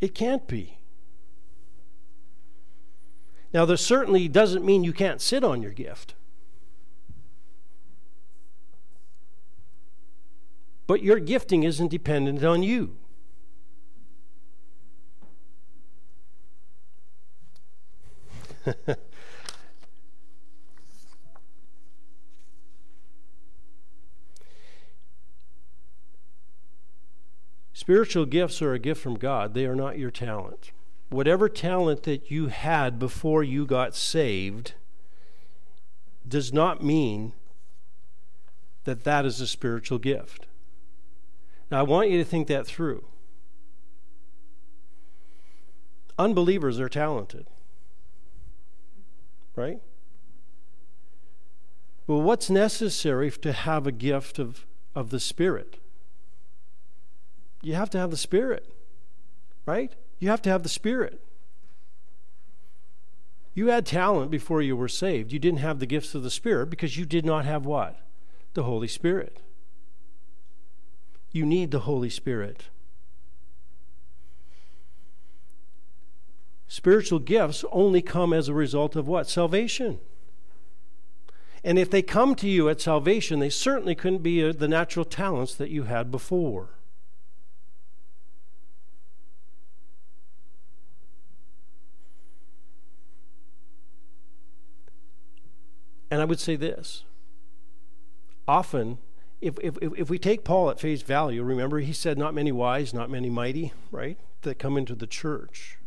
It 0.00 0.14
can't 0.14 0.46
be. 0.46 0.78
Now, 3.52 3.64
this 3.64 3.84
certainly 3.84 4.28
doesn't 4.28 4.64
mean 4.64 4.84
you 4.84 4.92
can't 4.92 5.20
sit 5.20 5.42
on 5.42 5.62
your 5.62 5.72
gift. 5.72 6.14
But 10.88 11.02
your 11.02 11.20
gifting 11.20 11.62
isn't 11.64 11.88
dependent 11.90 12.42
on 12.42 12.64
you. 12.64 12.96
Spiritual 27.74 28.24
gifts 28.24 28.62
are 28.62 28.72
a 28.72 28.78
gift 28.78 29.02
from 29.02 29.16
God, 29.16 29.52
they 29.52 29.66
are 29.66 29.76
not 29.76 29.98
your 29.98 30.10
talent. 30.10 30.72
Whatever 31.10 31.50
talent 31.50 32.04
that 32.04 32.30
you 32.30 32.46
had 32.46 32.98
before 32.98 33.42
you 33.42 33.66
got 33.66 33.94
saved 33.94 34.72
does 36.26 36.50
not 36.52 36.82
mean 36.82 37.34
that 38.84 39.04
that 39.04 39.26
is 39.26 39.40
a 39.42 39.46
spiritual 39.46 39.98
gift. 39.98 40.47
Now, 41.70 41.80
I 41.80 41.82
want 41.82 42.10
you 42.10 42.18
to 42.18 42.24
think 42.24 42.48
that 42.48 42.66
through. 42.66 43.04
Unbelievers 46.18 46.80
are 46.80 46.88
talented, 46.88 47.46
right? 49.54 49.80
Well, 52.06 52.22
what's 52.22 52.50
necessary 52.50 53.30
to 53.30 53.52
have 53.52 53.86
a 53.86 53.92
gift 53.92 54.38
of, 54.38 54.66
of 54.94 55.10
the 55.10 55.20
Spirit? 55.20 55.78
You 57.62 57.74
have 57.74 57.90
to 57.90 57.98
have 57.98 58.10
the 58.10 58.16
Spirit, 58.16 58.72
right? 59.66 59.94
You 60.18 60.28
have 60.30 60.42
to 60.42 60.50
have 60.50 60.62
the 60.62 60.68
Spirit. 60.68 61.20
You 63.54 63.68
had 63.68 63.86
talent 63.86 64.30
before 64.30 64.62
you 64.62 64.76
were 64.76 64.88
saved. 64.88 65.32
You 65.32 65.38
didn't 65.38 65.58
have 65.58 65.78
the 65.78 65.86
gifts 65.86 66.14
of 66.14 66.22
the 66.22 66.30
Spirit 66.30 66.70
because 66.70 66.96
you 66.96 67.04
did 67.04 67.26
not 67.26 67.44
have 67.44 67.66
what? 67.66 68.00
The 68.54 68.62
Holy 68.62 68.88
Spirit. 68.88 69.40
You 71.30 71.44
need 71.44 71.70
the 71.70 71.80
Holy 71.80 72.10
Spirit. 72.10 72.64
Spiritual 76.66 77.18
gifts 77.18 77.64
only 77.72 78.02
come 78.02 78.32
as 78.32 78.48
a 78.48 78.54
result 78.54 78.94
of 78.94 79.08
what? 79.08 79.28
Salvation. 79.28 79.98
And 81.64 81.78
if 81.78 81.90
they 81.90 82.02
come 82.02 82.34
to 82.36 82.48
you 82.48 82.68
at 82.68 82.80
salvation, 82.80 83.40
they 83.40 83.50
certainly 83.50 83.94
couldn't 83.94 84.22
be 84.22 84.44
uh, 84.44 84.52
the 84.52 84.68
natural 84.68 85.04
talents 85.04 85.54
that 85.54 85.70
you 85.70 85.84
had 85.84 86.10
before. 86.10 86.70
And 96.10 96.22
I 96.22 96.24
would 96.24 96.40
say 96.40 96.56
this 96.56 97.04
often 98.46 98.98
if, 99.40 99.58
if, 99.60 99.76
if 99.80 100.10
we 100.10 100.18
take 100.18 100.44
Paul 100.44 100.70
at 100.70 100.80
face 100.80 101.02
value, 101.02 101.42
remember 101.42 101.78
he 101.78 101.92
said, 101.92 102.18
not 102.18 102.34
many 102.34 102.52
wise, 102.52 102.92
not 102.92 103.10
many 103.10 103.30
mighty, 103.30 103.72
right, 103.90 104.18
that 104.42 104.58
come 104.58 104.76
into 104.76 104.94
the 104.94 105.06
church. 105.06 105.78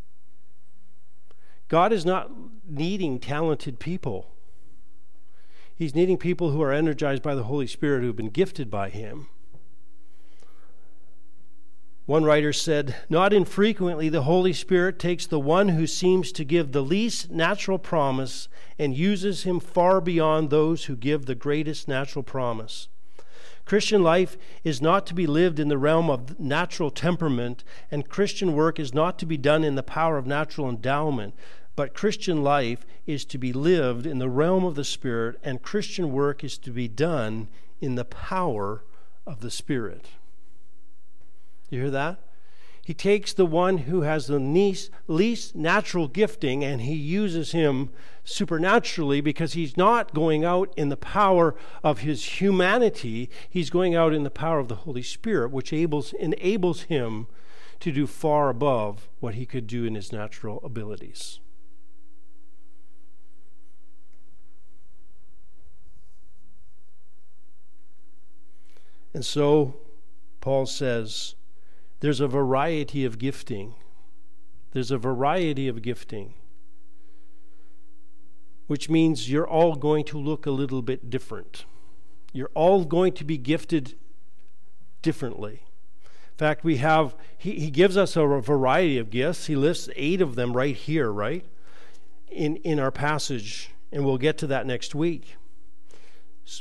God 1.67 1.91
is 1.93 2.05
not 2.05 2.31
needing 2.67 3.19
talented 3.19 3.79
people. 3.79 4.31
He's 5.75 5.95
needing 5.95 6.17
people 6.17 6.51
who 6.51 6.61
are 6.61 6.71
energized 6.71 7.23
by 7.23 7.35
the 7.35 7.43
Holy 7.43 7.67
Spirit, 7.67 8.03
who've 8.03 8.15
been 8.15 8.29
gifted 8.29 8.69
by 8.69 8.89
Him. 8.89 9.27
One 12.05 12.23
writer 12.23 12.51
said, 12.51 12.95
Not 13.09 13.31
infrequently, 13.31 14.09
the 14.09 14.23
Holy 14.23 14.53
Spirit 14.53 14.99
takes 14.99 15.25
the 15.25 15.39
one 15.39 15.69
who 15.69 15.87
seems 15.87 16.31
to 16.33 16.43
give 16.43 16.71
the 16.71 16.81
least 16.81 17.31
natural 17.31 17.77
promise 17.77 18.49
and 18.77 18.97
uses 18.97 19.43
him 19.43 19.59
far 19.59 20.01
beyond 20.01 20.49
those 20.49 20.85
who 20.85 20.95
give 20.95 21.25
the 21.25 21.35
greatest 21.35 21.87
natural 21.87 22.23
promise. 22.23 22.89
Christian 23.71 24.03
life 24.03 24.37
is 24.65 24.81
not 24.81 25.07
to 25.07 25.13
be 25.13 25.25
lived 25.25 25.57
in 25.57 25.69
the 25.69 25.77
realm 25.77 26.09
of 26.09 26.37
natural 26.37 26.91
temperament, 26.91 27.63
and 27.89 28.09
Christian 28.09 28.51
work 28.53 28.81
is 28.81 28.93
not 28.93 29.17
to 29.19 29.25
be 29.25 29.37
done 29.37 29.63
in 29.63 29.75
the 29.75 29.81
power 29.81 30.17
of 30.17 30.27
natural 30.27 30.67
endowment. 30.67 31.33
But 31.77 31.93
Christian 31.93 32.43
life 32.43 32.85
is 33.07 33.23
to 33.23 33.37
be 33.37 33.53
lived 33.53 34.05
in 34.05 34.19
the 34.19 34.27
realm 34.27 34.65
of 34.65 34.75
the 34.75 34.83
Spirit, 34.83 35.39
and 35.41 35.61
Christian 35.61 36.11
work 36.11 36.43
is 36.43 36.57
to 36.57 36.69
be 36.69 36.89
done 36.89 37.47
in 37.79 37.95
the 37.95 38.03
power 38.03 38.83
of 39.25 39.39
the 39.39 39.49
Spirit. 39.49 40.05
You 41.69 41.79
hear 41.79 41.91
that? 41.91 42.19
He 42.91 42.95
takes 42.95 43.31
the 43.31 43.45
one 43.45 43.77
who 43.77 44.01
has 44.01 44.27
the 44.27 44.37
least, 45.07 45.55
natural 45.55 46.09
gifting 46.09 46.61
and 46.61 46.81
he 46.81 46.93
uses 46.93 47.53
him 47.53 47.89
supernaturally 48.25 49.21
because 49.21 49.53
he's 49.53 49.77
not 49.77 50.13
going 50.13 50.43
out 50.43 50.73
in 50.75 50.89
the 50.89 50.97
power 50.97 51.55
of 51.85 51.99
his 51.99 52.41
humanity. 52.41 53.29
He's 53.49 53.69
going 53.69 53.95
out 53.95 54.13
in 54.13 54.23
the 54.23 54.29
power 54.29 54.59
of 54.59 54.67
the 54.67 54.75
Holy 54.75 55.03
Spirit, 55.03 55.51
which 55.51 55.71
enables, 55.71 56.11
enables 56.11 56.81
him 56.81 57.27
to 57.79 57.93
do 57.93 58.05
far 58.05 58.49
above 58.49 59.07
what 59.21 59.35
he 59.35 59.45
could 59.45 59.67
do 59.67 59.85
in 59.85 59.95
his 59.95 60.11
natural 60.11 60.59
abilities. 60.61 61.39
And 69.13 69.23
so, 69.23 69.77
Paul 70.41 70.65
says, 70.65 71.35
there's 72.01 72.19
a 72.19 72.27
variety 72.27 73.05
of 73.05 73.17
gifting. 73.17 73.73
There's 74.73 74.91
a 74.91 74.97
variety 74.97 75.67
of 75.67 75.81
gifting. 75.81 76.33
which 78.71 78.89
means 78.89 79.29
you're 79.29 79.45
all 79.45 79.75
going 79.75 80.05
to 80.05 80.17
look 80.17 80.45
a 80.45 80.49
little 80.49 80.81
bit 80.81 81.09
different. 81.09 81.65
You're 82.31 82.51
all 82.53 82.85
going 82.85 83.11
to 83.15 83.25
be 83.25 83.37
gifted 83.37 83.95
differently. 85.01 85.63
In 86.05 86.37
fact, 86.37 86.63
we 86.63 86.77
have, 86.77 87.13
he, 87.37 87.59
he 87.59 87.69
gives 87.69 87.97
us 87.97 88.15
a 88.15 88.25
variety 88.25 88.97
of 88.97 89.09
gifts. 89.09 89.47
He 89.47 89.57
lists 89.57 89.89
eight 89.97 90.21
of 90.21 90.35
them 90.35 90.53
right 90.55 90.73
here, 90.73 91.11
right? 91.11 91.43
In, 92.29 92.55
in 92.63 92.79
our 92.79 92.91
passage, 92.91 93.71
and 93.91 94.05
we'll 94.05 94.17
get 94.17 94.37
to 94.37 94.47
that 94.47 94.65
next 94.65 94.95
week. 94.95 95.35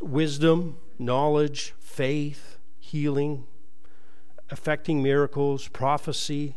Wisdom, 0.03 0.79
knowledge, 0.99 1.75
faith, 1.79 2.59
healing, 2.81 3.47
affecting 4.51 5.03
miracles, 5.03 5.69
prophecy, 5.69 6.57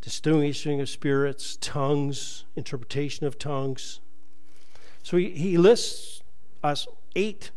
distinguishing 0.00 0.80
of 0.80 0.88
spirits, 0.88 1.56
tongues, 1.60 2.44
interpretation 2.56 3.26
of 3.26 3.38
tongues. 3.38 4.00
So 5.02 5.16
he, 5.16 5.30
he 5.30 5.56
lists 5.56 6.22
us 6.62 6.86
eight 7.16 7.50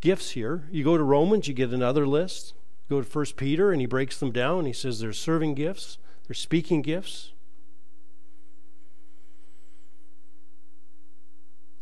gifts 0.00 0.30
here. 0.30 0.64
You 0.70 0.84
go 0.84 0.96
to 0.96 1.02
Romans, 1.04 1.48
you 1.48 1.54
get 1.54 1.70
another 1.70 2.06
list. 2.06 2.54
You 2.88 2.96
go 2.96 3.02
to 3.02 3.08
First 3.08 3.36
Peter, 3.36 3.72
and 3.72 3.80
he 3.80 3.86
breaks 3.86 4.18
them 4.18 4.32
down. 4.32 4.66
He 4.66 4.72
says 4.72 5.00
there's 5.00 5.18
serving 5.18 5.54
gifts, 5.54 5.98
there's 6.26 6.38
speaking 6.38 6.82
gifts. 6.82 7.32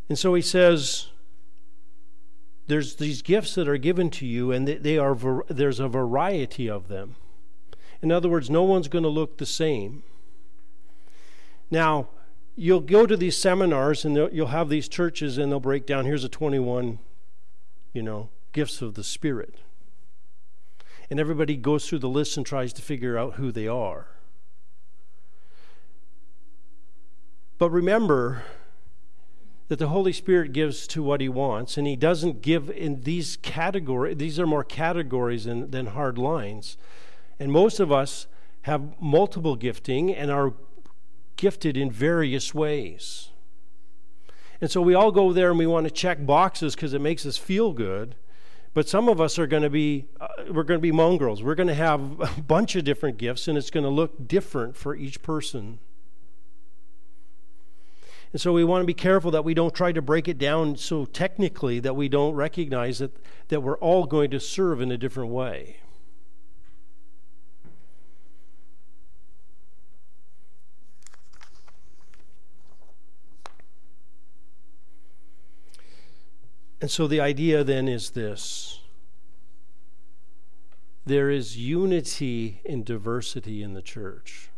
And 0.08 0.18
so 0.18 0.34
he 0.34 0.42
says, 0.42 1.08
there's 2.68 2.96
these 2.96 3.22
gifts 3.22 3.54
that 3.54 3.66
are 3.66 3.78
given 3.78 4.10
to 4.10 4.26
you, 4.26 4.52
and 4.52 4.68
they 4.68 4.98
are 4.98 5.16
there's 5.48 5.80
a 5.80 5.88
variety 5.88 6.68
of 6.68 6.88
them. 6.88 7.16
In 8.00 8.12
other 8.12 8.28
words, 8.28 8.48
no 8.48 8.62
one's 8.62 8.88
going 8.88 9.02
to 9.02 9.08
look 9.08 9.38
the 9.38 9.46
same. 9.46 10.04
Now, 11.70 12.08
you'll 12.54 12.80
go 12.80 13.06
to 13.06 13.16
these 13.16 13.36
seminars, 13.36 14.04
and 14.04 14.16
you'll 14.32 14.48
have 14.48 14.68
these 14.68 14.86
churches, 14.86 15.38
and 15.38 15.50
they'll 15.50 15.60
break 15.60 15.86
down. 15.86 16.04
Here's 16.04 16.24
a 16.24 16.28
21, 16.28 16.98
you 17.94 18.02
know, 18.02 18.28
gifts 18.52 18.82
of 18.82 18.94
the 18.94 19.04
Spirit, 19.04 19.54
and 21.10 21.18
everybody 21.18 21.56
goes 21.56 21.88
through 21.88 22.00
the 22.00 22.08
list 22.08 22.36
and 22.36 22.44
tries 22.44 22.74
to 22.74 22.82
figure 22.82 23.16
out 23.16 23.34
who 23.34 23.50
they 23.50 23.66
are. 23.66 24.08
But 27.56 27.70
remember, 27.70 28.44
that 29.68 29.78
the 29.78 29.88
Holy 29.88 30.12
Spirit 30.12 30.52
gives 30.52 30.86
to 30.88 31.02
what 31.02 31.20
He 31.20 31.28
wants, 31.28 31.76
and 31.76 31.86
He 31.86 31.96
doesn't 31.96 32.42
give 32.42 32.70
in 32.70 33.02
these 33.02 33.36
categories. 33.36 34.16
These 34.16 34.40
are 34.40 34.46
more 34.46 34.64
categories 34.64 35.44
than, 35.44 35.70
than 35.70 35.86
hard 35.86 36.18
lines. 36.18 36.76
And 37.38 37.52
most 37.52 37.78
of 37.78 37.92
us 37.92 38.26
have 38.62 39.00
multiple 39.00 39.56
gifting 39.56 40.14
and 40.14 40.30
are 40.30 40.54
gifted 41.36 41.76
in 41.76 41.90
various 41.90 42.54
ways. 42.54 43.30
And 44.60 44.70
so 44.70 44.82
we 44.82 44.94
all 44.94 45.12
go 45.12 45.32
there 45.32 45.50
and 45.50 45.58
we 45.58 45.66
want 45.66 45.84
to 45.86 45.90
check 45.90 46.26
boxes 46.26 46.74
because 46.74 46.92
it 46.92 47.00
makes 47.00 47.24
us 47.24 47.36
feel 47.36 47.72
good. 47.72 48.16
But 48.74 48.88
some 48.88 49.08
of 49.08 49.20
us 49.20 49.38
are 49.38 49.46
going 49.46 49.62
to 49.62 49.70
be, 49.70 50.06
uh, 50.20 50.28
we're 50.50 50.62
going 50.62 50.78
to 50.78 50.82
be 50.82 50.92
mongrels. 50.92 51.42
We're 51.42 51.54
going 51.54 51.68
to 51.68 51.74
have 51.74 52.20
a 52.20 52.40
bunch 52.40 52.76
of 52.76 52.84
different 52.84 53.18
gifts, 53.18 53.48
and 53.48 53.56
it's 53.56 53.70
going 53.70 53.84
to 53.84 53.90
look 53.90 54.28
different 54.28 54.76
for 54.76 54.94
each 54.94 55.22
person. 55.22 55.78
And 58.32 58.40
so 58.40 58.52
we 58.52 58.64
want 58.64 58.82
to 58.82 58.86
be 58.86 58.94
careful 58.94 59.30
that 59.30 59.44
we 59.44 59.54
don't 59.54 59.74
try 59.74 59.92
to 59.92 60.02
break 60.02 60.28
it 60.28 60.38
down 60.38 60.76
so 60.76 61.06
technically 61.06 61.80
that 61.80 61.94
we 61.94 62.08
don't 62.08 62.34
recognize 62.34 62.98
that, 62.98 63.16
that 63.48 63.62
we're 63.62 63.78
all 63.78 64.04
going 64.04 64.30
to 64.30 64.40
serve 64.40 64.80
in 64.80 64.90
a 64.90 64.98
different 64.98 65.30
way. 65.30 65.78
And 76.80 76.90
so 76.90 77.06
the 77.06 77.20
idea 77.20 77.64
then 77.64 77.88
is 77.88 78.10
this 78.10 78.80
there 81.04 81.30
is 81.30 81.56
unity 81.56 82.60
in 82.66 82.84
diversity 82.84 83.62
in 83.62 83.72
the 83.72 83.80
church. 83.80 84.50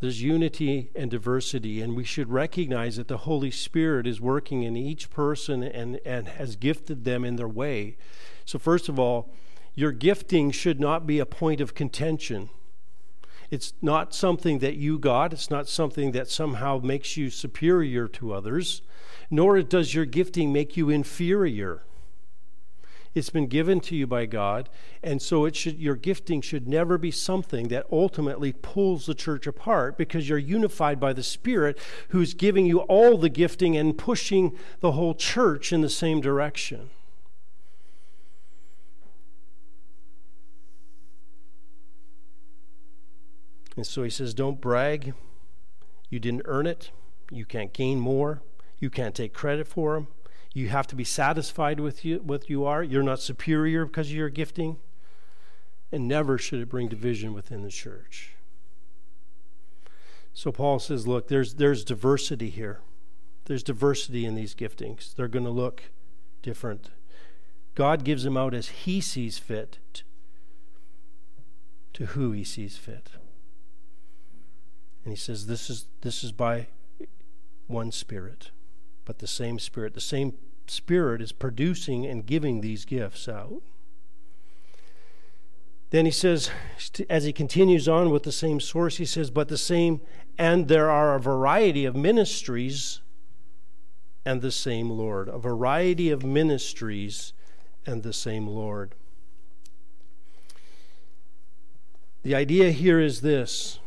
There's 0.00 0.22
unity 0.22 0.90
and 0.96 1.10
diversity, 1.10 1.82
and 1.82 1.94
we 1.94 2.04
should 2.04 2.30
recognize 2.30 2.96
that 2.96 3.08
the 3.08 3.18
Holy 3.18 3.50
Spirit 3.50 4.06
is 4.06 4.18
working 4.18 4.62
in 4.62 4.74
each 4.74 5.10
person 5.10 5.62
and, 5.62 6.00
and 6.06 6.26
has 6.26 6.56
gifted 6.56 7.04
them 7.04 7.22
in 7.22 7.36
their 7.36 7.48
way. 7.48 7.98
So, 8.46 8.58
first 8.58 8.88
of 8.88 8.98
all, 8.98 9.30
your 9.74 9.92
gifting 9.92 10.50
should 10.52 10.80
not 10.80 11.06
be 11.06 11.18
a 11.18 11.26
point 11.26 11.60
of 11.60 11.74
contention. 11.74 12.48
It's 13.50 13.74
not 13.82 14.14
something 14.14 14.60
that 14.60 14.76
you 14.76 14.98
got, 14.98 15.34
it's 15.34 15.50
not 15.50 15.68
something 15.68 16.12
that 16.12 16.28
somehow 16.28 16.80
makes 16.82 17.18
you 17.18 17.28
superior 17.28 18.08
to 18.08 18.32
others, 18.32 18.80
nor 19.30 19.60
does 19.60 19.94
your 19.94 20.06
gifting 20.06 20.50
make 20.50 20.78
you 20.78 20.88
inferior. 20.88 21.82
It's 23.12 23.30
been 23.30 23.48
given 23.48 23.80
to 23.80 23.96
you 23.96 24.06
by 24.06 24.26
God, 24.26 24.68
and 25.02 25.20
so 25.20 25.44
it 25.44 25.56
should 25.56 25.80
your 25.80 25.96
gifting 25.96 26.40
should 26.40 26.68
never 26.68 26.96
be 26.96 27.10
something 27.10 27.66
that 27.68 27.86
ultimately 27.90 28.52
pulls 28.52 29.06
the 29.06 29.14
church 29.14 29.48
apart 29.48 29.98
because 29.98 30.28
you're 30.28 30.38
unified 30.38 31.00
by 31.00 31.12
the 31.12 31.24
Spirit 31.24 31.76
who's 32.10 32.34
giving 32.34 32.66
you 32.66 32.80
all 32.80 33.18
the 33.18 33.28
gifting 33.28 33.76
and 33.76 33.98
pushing 33.98 34.56
the 34.78 34.92
whole 34.92 35.14
church 35.14 35.72
in 35.72 35.80
the 35.80 35.88
same 35.88 36.20
direction. 36.20 36.90
And 43.76 43.86
so 43.86 44.02
he 44.02 44.10
says, 44.10 44.34
Don't 44.34 44.60
brag. 44.60 45.14
You 46.10 46.20
didn't 46.20 46.42
earn 46.44 46.66
it. 46.66 46.90
You 47.30 47.44
can't 47.44 47.72
gain 47.72 47.98
more. 47.98 48.42
You 48.78 48.90
can't 48.90 49.14
take 49.14 49.32
credit 49.32 49.66
for 49.66 49.94
them. 49.94 50.08
You 50.52 50.68
have 50.68 50.86
to 50.88 50.96
be 50.96 51.04
satisfied 51.04 51.78
with 51.78 52.04
you, 52.04 52.18
what 52.18 52.50
you 52.50 52.64
are. 52.64 52.82
You're 52.82 53.02
not 53.02 53.20
superior 53.20 53.86
because 53.86 54.08
of 54.08 54.16
your 54.16 54.28
gifting. 54.28 54.78
And 55.92 56.08
never 56.08 56.38
should 56.38 56.60
it 56.60 56.68
bring 56.68 56.88
division 56.88 57.34
within 57.34 57.62
the 57.62 57.70
church. 57.70 58.34
So 60.32 60.52
Paul 60.52 60.78
says, 60.78 61.06
look, 61.06 61.28
there's, 61.28 61.54
there's 61.54 61.84
diversity 61.84 62.50
here. 62.50 62.80
There's 63.46 63.62
diversity 63.62 64.24
in 64.24 64.34
these 64.34 64.54
giftings. 64.54 65.14
They're 65.14 65.28
going 65.28 65.44
to 65.44 65.50
look 65.50 65.84
different. 66.42 66.90
God 67.74 68.04
gives 68.04 68.22
them 68.22 68.36
out 68.36 68.54
as 68.54 68.68
he 68.68 69.00
sees 69.00 69.38
fit 69.38 69.78
to 71.92 72.06
who 72.06 72.32
he 72.32 72.44
sees 72.44 72.76
fit. 72.76 73.10
And 75.04 75.12
he 75.12 75.16
says, 75.16 75.46
this 75.46 75.68
is, 75.70 75.86
this 76.02 76.22
is 76.22 76.30
by 76.32 76.68
one 77.66 77.90
Spirit 77.90 78.50
but 79.10 79.18
the 79.18 79.26
same 79.26 79.58
Spirit. 79.58 79.94
The 79.94 80.00
same 80.00 80.34
Spirit 80.68 81.20
is 81.20 81.32
producing 81.32 82.06
and 82.06 82.24
giving 82.24 82.60
these 82.60 82.84
gifts 82.84 83.28
out. 83.28 83.60
Then 85.90 86.04
he 86.04 86.12
says, 86.12 86.48
as 87.10 87.24
he 87.24 87.32
continues 87.32 87.88
on 87.88 88.10
with 88.10 88.22
the 88.22 88.30
same 88.30 88.60
source, 88.60 88.98
he 88.98 89.04
says, 89.04 89.32
but 89.32 89.48
the 89.48 89.58
same, 89.58 90.00
and 90.38 90.68
there 90.68 90.88
are 90.88 91.16
a 91.16 91.20
variety 91.20 91.84
of 91.84 91.96
ministries 91.96 93.00
and 94.24 94.42
the 94.42 94.52
same 94.52 94.88
Lord. 94.90 95.28
A 95.28 95.38
variety 95.38 96.10
of 96.10 96.24
ministries 96.24 97.32
and 97.84 98.04
the 98.04 98.12
same 98.12 98.46
Lord. 98.46 98.94
The 102.22 102.36
idea 102.36 102.70
here 102.70 103.00
is 103.00 103.22
this 103.22 103.80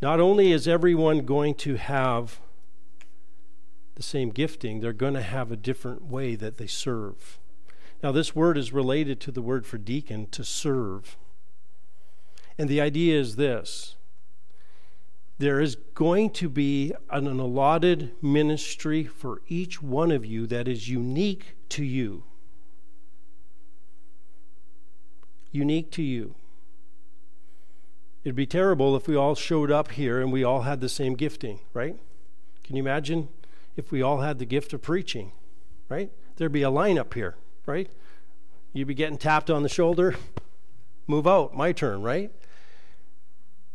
not 0.00 0.20
only 0.20 0.52
is 0.52 0.68
everyone 0.68 1.26
going 1.26 1.56
to 1.56 1.74
have 1.74 2.38
the 3.98 4.02
same 4.04 4.30
gifting, 4.30 4.78
they're 4.78 4.92
going 4.92 5.14
to 5.14 5.22
have 5.22 5.50
a 5.50 5.56
different 5.56 6.04
way 6.04 6.36
that 6.36 6.56
they 6.56 6.68
serve. 6.68 7.38
Now, 8.00 8.12
this 8.12 8.34
word 8.34 8.56
is 8.56 8.72
related 8.72 9.20
to 9.22 9.32
the 9.32 9.42
word 9.42 9.66
for 9.66 9.76
deacon, 9.76 10.28
to 10.28 10.44
serve. 10.44 11.18
And 12.56 12.68
the 12.68 12.80
idea 12.80 13.18
is 13.18 13.34
this 13.36 13.96
there 15.38 15.60
is 15.60 15.76
going 15.94 16.30
to 16.30 16.48
be 16.48 16.92
an, 17.10 17.26
an 17.26 17.40
allotted 17.40 18.12
ministry 18.22 19.04
for 19.04 19.42
each 19.48 19.82
one 19.82 20.12
of 20.12 20.24
you 20.24 20.46
that 20.46 20.68
is 20.68 20.88
unique 20.88 21.56
to 21.70 21.84
you. 21.84 22.22
Unique 25.50 25.90
to 25.92 26.02
you. 26.02 26.34
It'd 28.22 28.36
be 28.36 28.46
terrible 28.46 28.94
if 28.94 29.08
we 29.08 29.16
all 29.16 29.34
showed 29.34 29.72
up 29.72 29.92
here 29.92 30.20
and 30.20 30.30
we 30.30 30.44
all 30.44 30.62
had 30.62 30.80
the 30.80 30.88
same 30.88 31.14
gifting, 31.14 31.60
right? 31.72 31.96
Can 32.62 32.76
you 32.76 32.82
imagine 32.82 33.28
if 33.78 33.92
we 33.92 34.02
all 34.02 34.18
had 34.20 34.40
the 34.40 34.44
gift 34.44 34.72
of 34.72 34.82
preaching, 34.82 35.30
right? 35.88 36.10
There'd 36.36 36.52
be 36.52 36.62
a 36.62 36.70
line 36.70 36.98
up 36.98 37.14
here, 37.14 37.36
right? 37.64 37.88
You'd 38.72 38.88
be 38.88 38.94
getting 38.94 39.16
tapped 39.16 39.50
on 39.50 39.62
the 39.62 39.68
shoulder, 39.68 40.16
move 41.06 41.28
out, 41.28 41.56
my 41.56 41.70
turn, 41.70 42.02
right? 42.02 42.32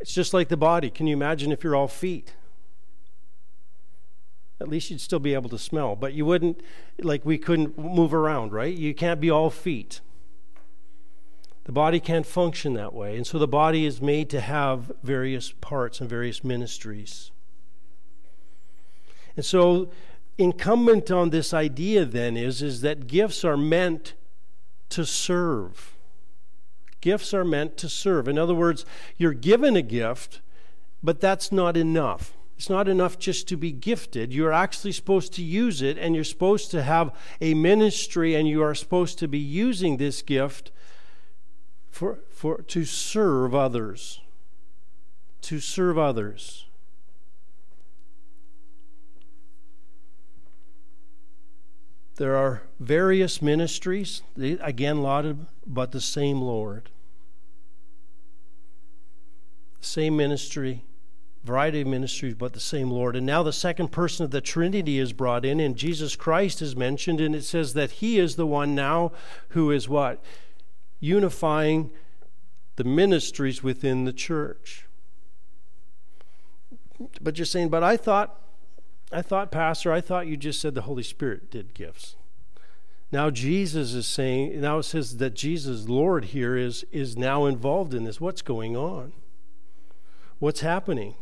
It's 0.01 0.13
just 0.13 0.33
like 0.33 0.49
the 0.49 0.57
body. 0.57 0.89
Can 0.89 1.07
you 1.07 1.15
imagine 1.15 1.53
if 1.53 1.63
you're 1.63 1.75
all 1.75 1.87
feet? 1.87 2.35
At 4.59 4.67
least 4.67 4.91
you'd 4.91 4.99
still 4.99 5.19
be 5.19 5.33
able 5.33 5.49
to 5.49 5.57
smell, 5.57 5.95
but 5.95 6.13
you 6.13 6.25
wouldn't, 6.25 6.59
like, 6.99 7.25
we 7.25 7.37
couldn't 7.37 7.77
move 7.77 8.13
around, 8.13 8.51
right? 8.51 8.75
You 8.75 8.93
can't 8.93 9.21
be 9.21 9.29
all 9.29 9.49
feet. 9.49 10.01
The 11.63 11.71
body 11.71 12.01
can't 12.01 12.25
function 12.25 12.73
that 12.73 12.93
way. 12.93 13.15
And 13.15 13.25
so 13.25 13.39
the 13.39 13.47
body 13.47 13.85
is 13.85 14.01
made 14.01 14.29
to 14.31 14.41
have 14.41 14.91
various 15.01 15.53
parts 15.53 16.01
and 16.01 16.09
various 16.09 16.43
ministries. 16.43 17.31
And 19.35 19.45
so, 19.45 19.89
incumbent 20.37 21.11
on 21.11 21.29
this 21.29 21.53
idea 21.53 22.05
then 22.05 22.37
is, 22.37 22.61
is 22.61 22.81
that 22.81 23.07
gifts 23.07 23.43
are 23.43 23.57
meant 23.57 24.13
to 24.89 25.05
serve. 25.05 25.95
Gifts 27.01 27.33
are 27.33 27.43
meant 27.43 27.77
to 27.77 27.89
serve. 27.89 28.27
In 28.27 28.37
other 28.37 28.53
words, 28.53 28.85
you're 29.17 29.33
given 29.33 29.75
a 29.75 29.81
gift, 29.81 30.41
but 31.01 31.19
that's 31.19 31.51
not 31.51 31.75
enough. 31.75 32.33
It's 32.57 32.69
not 32.69 32.87
enough 32.87 33.19
just 33.19 33.47
to 33.49 33.57
be 33.57 33.71
gifted. 33.71 34.31
You're 34.31 34.53
actually 34.53 34.93
supposed 34.93 35.33
to 35.33 35.43
use 35.43 35.81
it, 35.81 35.97
and 35.97 36.15
you're 36.15 36.23
supposed 36.23 36.71
to 36.71 36.83
have 36.83 37.13
a 37.41 37.53
ministry, 37.55 38.35
and 38.35 38.47
you 38.47 38.63
are 38.63 38.75
supposed 38.75 39.19
to 39.19 39.27
be 39.27 39.39
using 39.39 39.97
this 39.97 40.21
gift 40.21 40.71
for, 41.89 42.19
for, 42.29 42.61
to 42.61 42.85
serve 42.85 43.53
others. 43.53 44.21
To 45.41 45.59
serve 45.59 45.97
others. 45.97 46.62
There 52.15 52.35
are 52.35 52.61
various 52.79 53.41
ministries, 53.41 54.21
again 54.37 55.01
lauded, 55.01 55.47
but 55.65 55.91
the 55.91 56.01
same 56.01 56.41
Lord. 56.41 56.89
Same 59.81 60.15
ministry, 60.15 60.85
variety 61.43 61.81
of 61.81 61.87
ministries, 61.87 62.35
but 62.35 62.53
the 62.53 62.59
same 62.59 62.91
Lord. 62.91 63.15
And 63.15 63.25
now 63.25 63.41
the 63.41 63.51
second 63.51 63.91
person 63.91 64.23
of 64.23 64.31
the 64.31 64.41
Trinity 64.41 64.99
is 64.99 65.11
brought 65.11 65.43
in, 65.43 65.59
and 65.59 65.75
Jesus 65.75 66.15
Christ 66.15 66.61
is 66.61 66.75
mentioned, 66.75 67.19
and 67.19 67.35
it 67.35 67.43
says 67.43 67.73
that 67.73 67.91
He 67.91 68.19
is 68.19 68.35
the 68.35 68.47
one 68.47 68.75
now 68.75 69.11
who 69.49 69.71
is 69.71 69.89
what? 69.89 70.23
Unifying 70.99 71.89
the 72.75 72.83
ministries 72.83 73.63
within 73.63 74.05
the 74.05 74.13
church. 74.13 74.85
But 77.19 77.37
you're 77.37 77.45
saying, 77.45 77.69
but 77.69 77.83
I 77.83 77.97
thought 77.97 78.39
I 79.13 79.21
thought, 79.21 79.51
Pastor, 79.51 79.91
I 79.91 80.01
thought 80.01 80.27
you 80.27 80.37
just 80.37 80.59
said 80.59 80.75
the 80.75 80.81
Holy 80.81 81.03
Spirit 81.03 81.51
did 81.51 81.73
gifts. 81.73 82.15
Now 83.11 83.29
Jesus 83.29 83.93
is 83.93 84.07
saying, 84.07 84.59
now 84.59 84.79
it 84.79 84.83
says 84.83 85.17
that 85.17 85.35
Jesus, 85.35 85.87
Lord, 85.87 86.25
here 86.25 86.57
is, 86.57 86.83
is 86.91 87.15
now 87.15 87.45
involved 87.45 87.93
in 87.93 88.05
this. 88.05 88.19
What's 88.19 88.41
going 88.41 88.75
on? 88.75 89.13
What's 90.39 90.61
happening? 90.61 91.13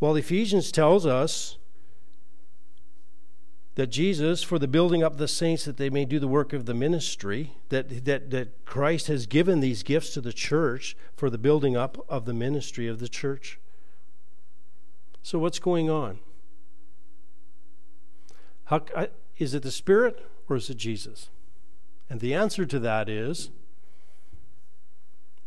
Well, 0.00 0.16
Ephesians 0.16 0.72
tells 0.72 1.04
us 1.04 1.58
that 3.74 3.88
Jesus, 3.88 4.42
for 4.42 4.58
the 4.58 4.68
building 4.68 5.02
up 5.02 5.12
of 5.12 5.18
the 5.18 5.28
saints, 5.28 5.64
that 5.64 5.76
they 5.76 5.90
may 5.90 6.04
do 6.04 6.18
the 6.18 6.28
work 6.28 6.52
of 6.52 6.64
the 6.64 6.74
ministry, 6.74 7.52
that, 7.68 8.04
that, 8.04 8.30
that 8.30 8.64
Christ 8.64 9.08
has 9.08 9.26
given 9.26 9.60
these 9.60 9.82
gifts 9.82 10.14
to 10.14 10.20
the 10.20 10.32
church 10.32 10.96
for 11.14 11.28
the 11.28 11.38
building 11.38 11.76
up 11.76 12.04
of 12.08 12.24
the 12.24 12.34
ministry 12.34 12.88
of 12.88 13.00
the 13.00 13.08
church. 13.08 13.58
So, 15.24 15.38
what's 15.38 15.58
going 15.58 15.88
on? 15.88 16.18
How, 18.66 18.84
is 19.38 19.54
it 19.54 19.62
the 19.62 19.70
Spirit 19.70 20.22
or 20.50 20.56
is 20.56 20.68
it 20.68 20.76
Jesus? 20.76 21.30
And 22.10 22.20
the 22.20 22.34
answer 22.34 22.66
to 22.66 22.78
that 22.80 23.08
is 23.08 23.48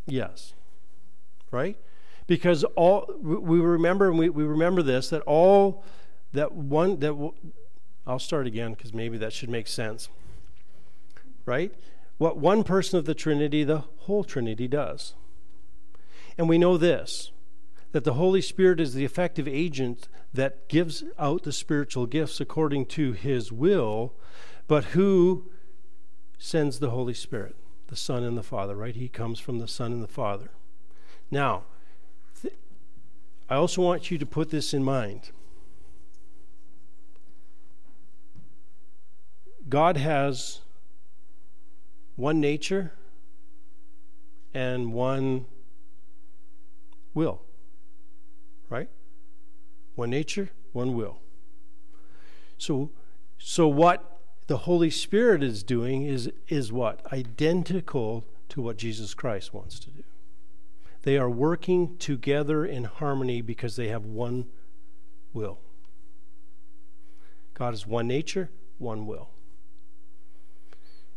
yes. 0.08 0.56
Right? 1.52 1.78
Because 2.26 2.64
all 2.76 3.06
we 3.22 3.60
remember 3.60 4.12
we, 4.12 4.30
we 4.30 4.46
remember 4.46 4.82
this 4.82 5.10
that 5.12 5.22
all 5.22 5.84
that 6.34 6.54
one 6.54 7.00
that 7.02 7.32
I'll 8.08 8.18
start 8.18 8.48
again 8.48 8.74
because 8.74 8.96
maybe 8.96 9.20
that 9.20 9.32
should 9.32 9.50
make 9.50 9.68
sense. 9.68 10.10
Right? 11.46 11.72
What 12.18 12.38
one 12.38 12.64
person 12.64 12.98
of 12.98 13.06
the 13.06 13.14
Trinity, 13.14 13.64
the 13.64 13.84
whole 14.00 14.24
Trinity 14.24 14.68
does. 14.68 15.14
And 16.36 16.50
we 16.50 16.58
know 16.58 16.78
this 16.78 17.32
that 17.92 18.04
the 18.04 18.14
Holy 18.14 18.42
Spirit 18.42 18.80
is 18.80 18.94
the 18.94 19.06
effective 19.06 19.48
agent 19.48 20.08
that 20.34 20.68
gives 20.68 21.04
out 21.18 21.44
the 21.44 21.52
spiritual 21.52 22.06
gifts 22.06 22.40
according 22.40 22.86
to 22.86 23.14
his 23.14 23.52
will, 23.52 24.14
but 24.68 24.86
who 24.86 25.50
sends 26.38 26.80
the 26.80 26.90
Holy 26.90 27.14
Spirit? 27.14 27.56
The 27.88 27.96
Son 27.96 28.24
and 28.24 28.38
the 28.38 28.44
Father, 28.44 28.76
right? 28.76 28.96
He 28.96 29.08
comes 29.08 29.40
from 29.40 29.60
the 29.60 29.68
Son 29.68 29.94
and 29.94 30.04
the 30.04 30.08
Father. 30.08 30.50
Now, 31.32 31.64
th- 32.42 32.54
I 33.50 33.56
also 33.56 33.82
want 33.82 34.12
you 34.12 34.18
to 34.18 34.26
put 34.26 34.50
this 34.50 34.74
in 34.74 34.84
mind. 34.84 35.32
God 39.70 39.98
has 39.98 40.62
one 42.16 42.40
nature 42.40 42.94
and 44.54 44.94
one 44.94 45.46
will 47.14 47.42
right? 48.70 48.90
One 49.96 50.10
nature, 50.10 50.50
one 50.74 50.96
will. 50.96 51.20
So, 52.58 52.92
so 53.38 53.68
what 53.68 54.20
the 54.48 54.58
Holy 54.60 54.90
Spirit 54.90 55.44
is 55.44 55.64
doing 55.64 56.04
is, 56.04 56.32
is 56.48 56.72
what? 56.72 57.02
Identical 57.12 58.26
to 58.50 58.62
what 58.62 58.78
Jesus 58.78 59.14
Christ 59.14 59.54
wants 59.54 59.80
to 59.80 59.90
do. 59.90 60.04
They 61.04 61.18
are 61.18 61.30
working 61.30 61.98
together 61.98 62.66
in 62.66 62.86
harmony 62.86 63.42
because 63.42 63.76
they 63.76 63.88
have 63.90 64.06
one 64.06 64.46
will. 65.34 65.60
God 67.54 67.74
is 67.74 67.88
one 67.88 68.08
nature, 68.08 68.50
one 68.78 69.06
will. 69.06 69.30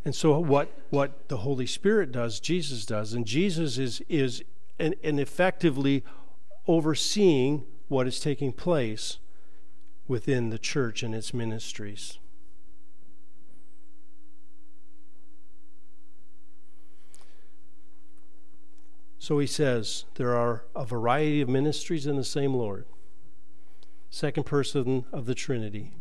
And 0.04 0.14
so 0.14 0.38
what, 0.38 0.72
what 0.90 1.28
the 1.28 1.38
Holy 1.38 1.66
Spirit 1.66 2.12
does, 2.12 2.40
Jesus 2.40 2.86
does, 2.86 3.12
and 3.12 3.26
Jesus 3.26 3.78
is, 3.78 4.00
is 4.08 4.42
and, 4.78 4.94
and 5.04 5.20
effectively 5.20 6.02
overseeing 6.66 7.64
what 7.88 8.06
is 8.06 8.20
taking 8.20 8.52
place 8.52 9.18
within 10.06 10.50
the 10.50 10.58
church 10.58 11.02
and 11.02 11.14
its 11.14 11.32
ministries. 11.32 12.18
So 19.18 19.38
he 19.38 19.46
says 19.46 20.06
there 20.14 20.34
are 20.34 20.64
a 20.74 20.84
variety 20.84 21.40
of 21.40 21.48
ministries 21.48 22.06
in 22.06 22.16
the 22.16 22.24
same 22.24 22.54
Lord, 22.54 22.86
second 24.08 24.44
person 24.44 25.04
of 25.12 25.26
the 25.26 25.34
Trinity. 25.34 25.92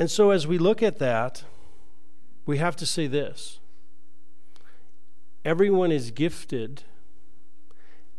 And 0.00 0.10
so 0.10 0.30
as 0.30 0.46
we 0.46 0.58
look 0.58 0.82
at 0.82 0.98
that, 0.98 1.44
we 2.46 2.58
have 2.58 2.76
to 2.76 2.86
say 2.86 3.06
this 3.06 3.57
Everyone 5.44 5.92
is 5.92 6.10
gifted. 6.10 6.82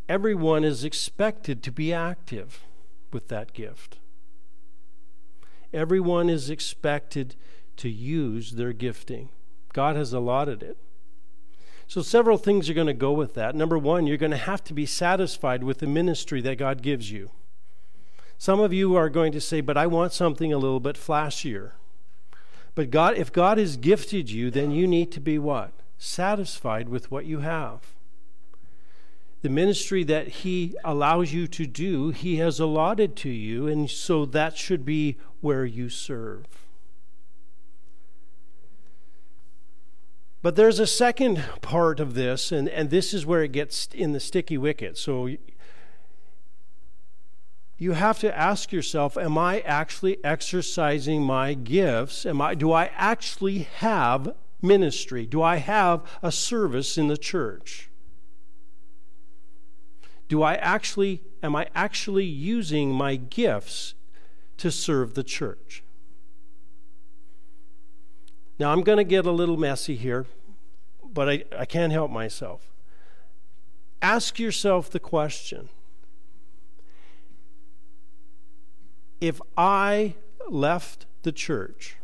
Everyone 0.08 0.64
is 0.64 0.84
expected 0.84 1.62
to 1.62 1.72
be 1.72 1.92
active 1.92 2.64
with 3.12 3.28
that 3.28 3.52
gift. 3.52 3.98
Everyone 5.72 6.28
is 6.28 6.50
expected 6.50 7.36
to 7.76 7.88
use 7.88 8.52
their 8.52 8.72
gifting. 8.72 9.28
God 9.72 9.96
has 9.96 10.12
allotted 10.12 10.62
it. 10.62 10.76
So, 11.86 12.02
several 12.02 12.38
things 12.38 12.70
are 12.70 12.74
going 12.74 12.86
to 12.86 12.92
go 12.92 13.12
with 13.12 13.34
that. 13.34 13.54
Number 13.54 13.76
one, 13.78 14.06
you're 14.06 14.16
going 14.16 14.30
to 14.30 14.36
have 14.36 14.62
to 14.64 14.74
be 14.74 14.86
satisfied 14.86 15.64
with 15.64 15.78
the 15.78 15.86
ministry 15.86 16.40
that 16.42 16.56
God 16.56 16.82
gives 16.82 17.10
you. 17.10 17.30
Some 18.38 18.60
of 18.60 18.72
you 18.72 18.94
are 18.96 19.08
going 19.08 19.32
to 19.32 19.40
say, 19.40 19.60
But 19.60 19.76
I 19.76 19.86
want 19.86 20.12
something 20.12 20.52
a 20.52 20.58
little 20.58 20.80
bit 20.80 20.96
flashier. 20.96 21.72
But 22.74 22.90
God, 22.90 23.16
if 23.16 23.32
God 23.32 23.58
has 23.58 23.76
gifted 23.76 24.30
you, 24.30 24.50
then 24.50 24.70
you 24.70 24.86
need 24.86 25.10
to 25.12 25.20
be 25.20 25.38
what? 25.38 25.72
Satisfied 26.00 26.88
with 26.88 27.10
what 27.10 27.26
you 27.26 27.40
have. 27.40 27.80
The 29.42 29.50
ministry 29.50 30.02
that 30.04 30.28
He 30.28 30.74
allows 30.82 31.32
you 31.32 31.46
to 31.48 31.66
do, 31.66 32.08
He 32.10 32.36
has 32.36 32.58
allotted 32.58 33.14
to 33.16 33.28
you, 33.28 33.66
and 33.66 33.88
so 33.88 34.24
that 34.26 34.56
should 34.56 34.84
be 34.84 35.18
where 35.40 35.64
you 35.64 35.88
serve. 35.88 36.46
But 40.42 40.56
there's 40.56 40.78
a 40.78 40.86
second 40.86 41.44
part 41.60 42.00
of 42.00 42.14
this, 42.14 42.50
and, 42.50 42.66
and 42.68 42.88
this 42.88 43.12
is 43.12 43.26
where 43.26 43.42
it 43.42 43.52
gets 43.52 43.86
in 43.92 44.12
the 44.12 44.20
sticky 44.20 44.56
wicket. 44.56 44.96
So 44.96 45.28
you 47.76 47.92
have 47.92 48.18
to 48.20 48.36
ask 48.36 48.72
yourself 48.72 49.18
Am 49.18 49.36
I 49.36 49.60
actually 49.60 50.22
exercising 50.24 51.22
my 51.22 51.52
gifts? 51.52 52.24
Am 52.24 52.40
I, 52.40 52.54
do 52.54 52.72
I 52.72 52.90
actually 52.94 53.60
have 53.76 54.34
ministry? 54.62 55.26
Do 55.26 55.42
I 55.42 55.56
have 55.56 56.02
a 56.22 56.32
service 56.32 56.98
in 56.98 57.08
the 57.08 57.16
church? 57.16 57.90
Do 60.28 60.42
I 60.42 60.54
actually, 60.54 61.22
am 61.42 61.56
I 61.56 61.68
actually 61.74 62.24
using 62.24 62.92
my 62.92 63.16
gifts 63.16 63.94
to 64.58 64.70
serve 64.70 65.14
the 65.14 65.24
church? 65.24 65.82
Now, 68.58 68.72
I'm 68.72 68.82
going 68.82 68.98
to 68.98 69.04
get 69.04 69.26
a 69.26 69.32
little 69.32 69.56
messy 69.56 69.96
here, 69.96 70.26
but 71.02 71.28
I, 71.28 71.44
I 71.58 71.64
can't 71.64 71.92
help 71.92 72.10
myself. 72.10 72.70
Ask 74.02 74.38
yourself 74.38 74.90
the 74.90 75.00
question 75.00 75.68
if 79.20 79.40
I 79.56 80.14
left 80.48 81.06
the 81.22 81.32
church 81.32 81.96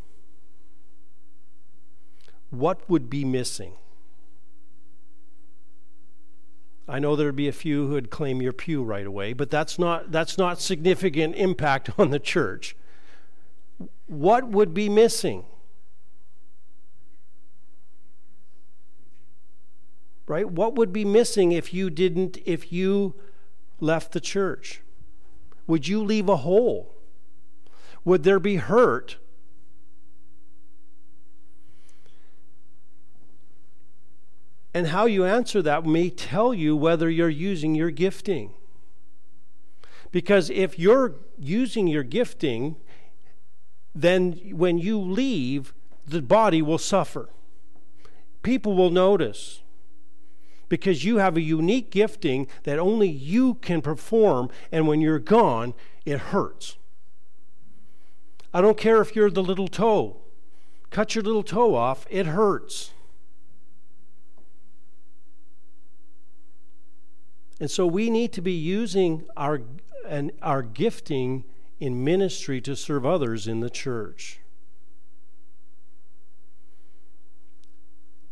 what 2.50 2.88
would 2.88 3.10
be 3.10 3.24
missing? 3.24 3.72
I 6.88 6.98
know 6.98 7.16
there'd 7.16 7.34
be 7.34 7.48
a 7.48 7.52
few 7.52 7.88
who'd 7.88 8.10
claim 8.10 8.40
your 8.40 8.52
pew 8.52 8.82
right 8.82 9.06
away, 9.06 9.32
but 9.32 9.50
that's 9.50 9.78
not 9.78 10.12
that's 10.12 10.38
not 10.38 10.60
significant 10.60 11.34
impact 11.34 11.90
on 11.98 12.10
the 12.10 12.20
church. 12.20 12.76
What 14.06 14.48
would 14.48 14.72
be 14.72 14.88
missing? 14.88 15.44
Right? 20.28 20.48
What 20.48 20.74
would 20.74 20.92
be 20.92 21.04
missing 21.04 21.52
if 21.52 21.74
you 21.74 21.90
didn't 21.90 22.38
if 22.46 22.72
you 22.72 23.14
left 23.80 24.12
the 24.12 24.20
church? 24.20 24.82
Would 25.66 25.88
you 25.88 26.02
leave 26.02 26.28
a 26.28 26.36
hole? 26.36 26.94
Would 28.04 28.22
there 28.22 28.38
be 28.38 28.56
hurt? 28.56 29.16
And 34.76 34.88
how 34.88 35.06
you 35.06 35.24
answer 35.24 35.62
that 35.62 35.86
may 35.86 36.10
tell 36.10 36.52
you 36.52 36.76
whether 36.76 37.08
you're 37.08 37.30
using 37.30 37.74
your 37.74 37.90
gifting. 37.90 38.52
Because 40.12 40.50
if 40.50 40.78
you're 40.78 41.14
using 41.38 41.86
your 41.86 42.02
gifting, 42.02 42.76
then 43.94 44.32
when 44.52 44.76
you 44.76 45.00
leave, 45.00 45.72
the 46.06 46.20
body 46.20 46.60
will 46.60 46.76
suffer. 46.76 47.30
People 48.42 48.74
will 48.74 48.90
notice 48.90 49.62
because 50.68 51.06
you 51.06 51.16
have 51.16 51.38
a 51.38 51.40
unique 51.40 51.90
gifting 51.90 52.46
that 52.64 52.78
only 52.78 53.08
you 53.08 53.54
can 53.54 53.80
perform, 53.80 54.50
and 54.70 54.86
when 54.86 55.00
you're 55.00 55.18
gone, 55.18 55.72
it 56.04 56.18
hurts. 56.18 56.76
I 58.52 58.60
don't 58.60 58.76
care 58.76 59.00
if 59.00 59.16
you're 59.16 59.30
the 59.30 59.42
little 59.42 59.68
toe, 59.68 60.18
cut 60.90 61.14
your 61.14 61.24
little 61.24 61.42
toe 61.42 61.74
off, 61.74 62.06
it 62.10 62.26
hurts. 62.26 62.92
And 67.60 67.70
so 67.70 67.86
we 67.86 68.10
need 68.10 68.32
to 68.34 68.42
be 68.42 68.52
using 68.52 69.24
our, 69.36 69.62
and 70.06 70.32
our 70.42 70.62
gifting 70.62 71.44
in 71.80 72.04
ministry 72.04 72.60
to 72.62 72.76
serve 72.76 73.06
others 73.06 73.46
in 73.46 73.60
the 73.60 73.70
church. 73.70 74.40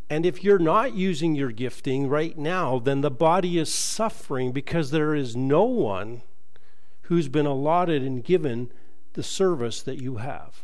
And 0.09 0.25
if 0.25 0.43
you're 0.43 0.59
not 0.59 0.93
using 0.93 1.33
your 1.33 1.51
gifting 1.51 2.07
right 2.07 2.37
now, 2.37 2.77
then 2.77 3.01
the 3.01 3.09
body 3.09 3.57
is 3.57 3.73
suffering 3.73 4.51
because 4.51 4.91
there 4.91 5.15
is 5.15 5.35
no 5.35 5.63
one 5.63 6.21
who's 7.03 7.27
been 7.27 7.47
allotted 7.47 8.03
and 8.03 8.23
given 8.23 8.71
the 9.13 9.23
service 9.23 9.81
that 9.81 9.99
you 9.99 10.17
have. 10.17 10.63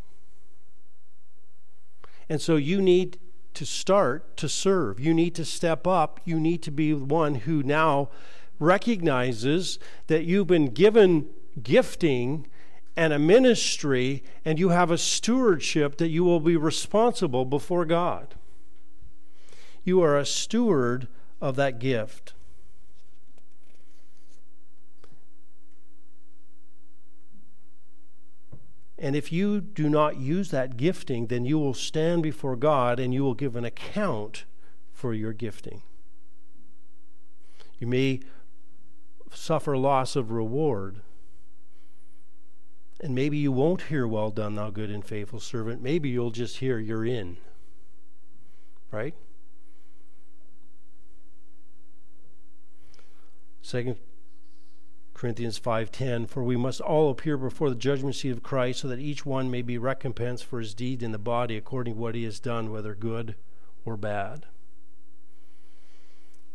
And 2.29 2.39
so 2.39 2.55
you 2.55 2.81
need 2.81 3.17
to 3.55 3.65
start 3.65 4.37
to 4.37 4.47
serve. 4.47 4.99
You 4.99 5.13
need 5.13 5.35
to 5.35 5.45
step 5.45 5.87
up. 5.87 6.19
You 6.23 6.39
need 6.39 6.61
to 6.63 6.71
be 6.71 6.93
one 6.93 7.35
who 7.35 7.63
now 7.63 8.09
recognizes 8.61 9.79
that 10.07 10.23
you've 10.23 10.47
been 10.47 10.67
given 10.67 11.27
gifting 11.61 12.47
and 12.95 13.11
a 13.11 13.19
ministry, 13.19 14.23
and 14.45 14.59
you 14.59 14.69
have 14.69 14.91
a 14.91 14.97
stewardship 14.97 15.97
that 15.97 16.09
you 16.09 16.23
will 16.23 16.39
be 16.39 16.55
responsible 16.55 17.45
before 17.45 17.85
God. 17.85 18.35
You 19.83 20.01
are 20.01 20.17
a 20.17 20.25
steward 20.25 21.07
of 21.41 21.55
that 21.55 21.79
gift. 21.79 22.33
And 28.97 29.15
if 29.15 29.31
you 29.31 29.61
do 29.61 29.89
not 29.89 30.17
use 30.17 30.51
that 30.51 30.77
gifting, 30.77 31.27
then 31.27 31.43
you 31.43 31.57
will 31.57 31.73
stand 31.73 32.21
before 32.21 32.55
God 32.55 32.99
and 32.99 33.11
you 33.11 33.23
will 33.23 33.33
give 33.33 33.55
an 33.55 33.65
account 33.65 34.43
for 34.93 35.15
your 35.15 35.33
gifting. 35.33 35.81
You 37.79 37.87
may 37.87 38.19
suffer 39.31 39.77
loss 39.77 40.15
of 40.15 40.31
reward. 40.31 41.01
And 42.99 43.15
maybe 43.15 43.37
you 43.37 43.51
won't 43.51 43.83
hear, 43.83 44.07
Well 44.07 44.29
done, 44.29 44.55
thou 44.55 44.69
good 44.69 44.91
and 44.91 45.03
faithful 45.03 45.39
servant. 45.39 45.81
Maybe 45.81 46.09
you'll 46.09 46.31
just 46.31 46.57
hear, 46.57 46.77
You're 46.77 47.05
in. 47.05 47.37
Right? 48.91 49.15
Second 53.61 53.97
Corinthians 55.13 55.59
5:10 55.59 56.27
For 56.27 56.43
we 56.43 56.57
must 56.57 56.81
all 56.81 57.11
appear 57.11 57.37
before 57.37 57.69
the 57.69 57.75
judgment 57.75 58.15
seat 58.15 58.31
of 58.31 58.41
Christ 58.41 58.79
so 58.79 58.87
that 58.87 58.99
each 58.99 59.25
one 59.25 59.51
may 59.51 59.61
be 59.61 59.77
recompensed 59.77 60.45
for 60.45 60.59
his 60.59 60.73
deed 60.73 61.03
in 61.03 61.11
the 61.11 61.19
body 61.19 61.55
according 61.55 61.93
to 61.93 61.99
what 61.99 62.15
he 62.15 62.23
has 62.23 62.39
done 62.39 62.71
whether 62.71 62.95
good 62.95 63.35
or 63.85 63.97
bad. 63.97 64.47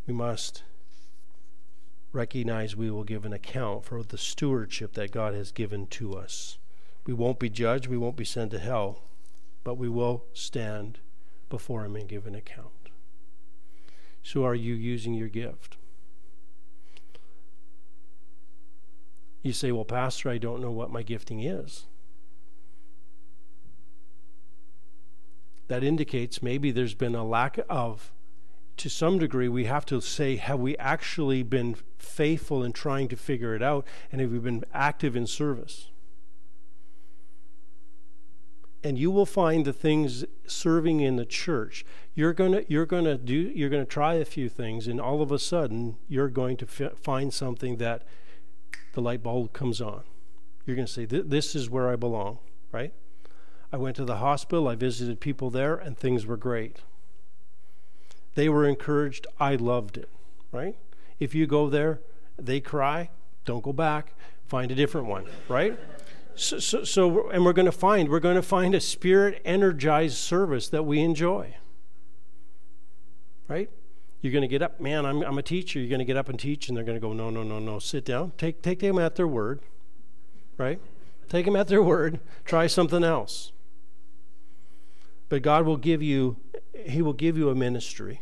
We 0.06 0.14
must 0.14 0.64
recognize 2.12 2.74
we 2.74 2.90
will 2.90 3.04
give 3.04 3.24
an 3.24 3.32
account 3.32 3.84
for 3.84 4.02
the 4.02 4.18
stewardship 4.18 4.94
that 4.94 5.12
God 5.12 5.34
has 5.34 5.52
given 5.52 5.86
to 5.88 6.14
us. 6.14 6.58
We 7.06 7.12
won't 7.12 7.38
be 7.38 7.50
judged, 7.50 7.86
we 7.86 7.96
won't 7.98 8.16
be 8.16 8.24
sent 8.24 8.50
to 8.52 8.58
hell, 8.58 9.02
but 9.64 9.76
we 9.76 9.88
will 9.88 10.24
stand 10.32 10.98
before 11.48 11.84
Him 11.84 11.96
and 11.96 12.08
give 12.08 12.26
an 12.26 12.34
account. 12.34 12.90
So, 14.22 14.44
are 14.44 14.54
you 14.54 14.74
using 14.74 15.14
your 15.14 15.28
gift? 15.28 15.76
You 19.42 19.52
say, 19.52 19.70
Well, 19.70 19.84
Pastor, 19.84 20.28
I 20.28 20.38
don't 20.38 20.60
know 20.60 20.72
what 20.72 20.90
my 20.90 21.02
gifting 21.02 21.40
is. 21.40 21.86
That 25.68 25.84
indicates 25.84 26.42
maybe 26.42 26.70
there's 26.70 26.94
been 26.94 27.14
a 27.14 27.24
lack 27.24 27.58
of 27.68 28.12
to 28.76 28.90
some 28.90 29.18
degree, 29.18 29.48
we 29.48 29.64
have 29.64 29.86
to 29.86 30.00
say, 30.00 30.36
have 30.36 30.60
we 30.60 30.76
actually 30.76 31.42
been 31.42 31.76
faithful 31.98 32.62
in 32.62 32.72
trying 32.72 33.08
to 33.08 33.16
figure 33.16 33.54
it 33.54 33.62
out? 33.62 33.86
And 34.12 34.20
have 34.20 34.30
we 34.30 34.38
been 34.38 34.64
active 34.74 35.16
in 35.16 35.26
service? 35.26 35.88
And 38.84 38.98
you 38.98 39.10
will 39.10 39.26
find 39.26 39.64
the 39.64 39.72
things 39.72 40.24
serving 40.46 41.00
in 41.00 41.16
the 41.16 41.26
church. 41.26 41.84
You're 42.14 42.32
gonna 42.32 42.62
you're 42.68 42.86
gonna 42.86 43.18
do 43.18 43.34
you're 43.34 43.70
gonna 43.70 43.84
try 43.84 44.14
a 44.14 44.24
few 44.24 44.48
things, 44.48 44.86
and 44.86 45.00
all 45.00 45.22
of 45.22 45.32
a 45.32 45.40
sudden 45.40 45.96
you're 46.06 46.28
going 46.28 46.56
to 46.58 46.66
find 46.66 47.34
something 47.34 47.78
that 47.78 48.04
the 48.92 49.02
light 49.02 49.24
bulb 49.24 49.52
comes 49.52 49.80
on. 49.80 50.04
You're 50.64 50.76
going 50.76 50.86
to 50.86 50.92
say, 50.92 51.04
"This 51.04 51.56
is 51.56 51.68
where 51.68 51.88
I 51.88 51.96
belong." 51.96 52.38
Right? 52.70 52.92
I 53.72 53.76
went 53.76 53.96
to 53.96 54.04
the 54.04 54.16
hospital. 54.16 54.68
I 54.68 54.76
visited 54.76 55.18
people 55.18 55.50
there, 55.50 55.74
and 55.74 55.98
things 55.98 56.24
were 56.24 56.36
great. 56.36 56.82
They 58.36 58.50
were 58.50 58.66
encouraged. 58.66 59.26
I 59.40 59.56
loved 59.56 59.96
it, 59.96 60.08
right? 60.52 60.76
If 61.18 61.34
you 61.34 61.46
go 61.46 61.68
there, 61.68 62.00
they 62.38 62.60
cry, 62.60 63.08
don't 63.46 63.64
go 63.64 63.72
back, 63.72 64.12
find 64.46 64.70
a 64.70 64.74
different 64.74 65.06
one, 65.06 65.24
right? 65.48 65.76
So, 66.34 66.58
so, 66.58 66.84
so 66.84 67.30
and 67.30 67.46
we're 67.46 67.54
going 67.54 67.66
to 67.66 67.72
find 67.72 68.10
we're 68.10 68.20
going 68.20 68.36
to 68.36 68.42
find 68.42 68.74
a 68.74 68.80
spirit 68.80 69.40
energized 69.46 70.18
service 70.18 70.68
that 70.68 70.84
we 70.84 71.00
enjoy. 71.00 71.56
Right? 73.48 73.70
You're 74.20 74.32
going 74.32 74.42
to 74.42 74.48
get 74.48 74.60
up, 74.60 74.80
man. 74.80 75.06
I'm, 75.06 75.22
I'm 75.22 75.38
a 75.38 75.42
teacher. 75.42 75.78
You're 75.78 75.88
going 75.88 76.00
to 76.00 76.04
get 76.04 76.18
up 76.18 76.28
and 76.28 76.38
teach, 76.38 76.68
and 76.68 76.76
they're 76.76 76.84
going 76.84 76.96
to 76.96 77.00
go, 77.00 77.14
no, 77.14 77.30
no, 77.30 77.42
no, 77.42 77.58
no. 77.58 77.78
Sit 77.78 78.04
down. 78.04 78.32
Take 78.36 78.60
take 78.60 78.80
them 78.80 78.98
at 78.98 79.14
their 79.14 79.26
word. 79.26 79.60
Right? 80.58 80.78
Take 81.30 81.46
them 81.46 81.56
at 81.56 81.68
their 81.68 81.82
word. 81.82 82.20
Try 82.44 82.66
something 82.66 83.02
else. 83.02 83.52
But 85.30 85.40
God 85.40 85.64
will 85.64 85.78
give 85.78 86.02
you 86.02 86.36
He 86.84 87.02
will 87.02 87.12
give 87.12 87.36
you 87.36 87.48
a 87.50 87.54
ministry 87.54 88.20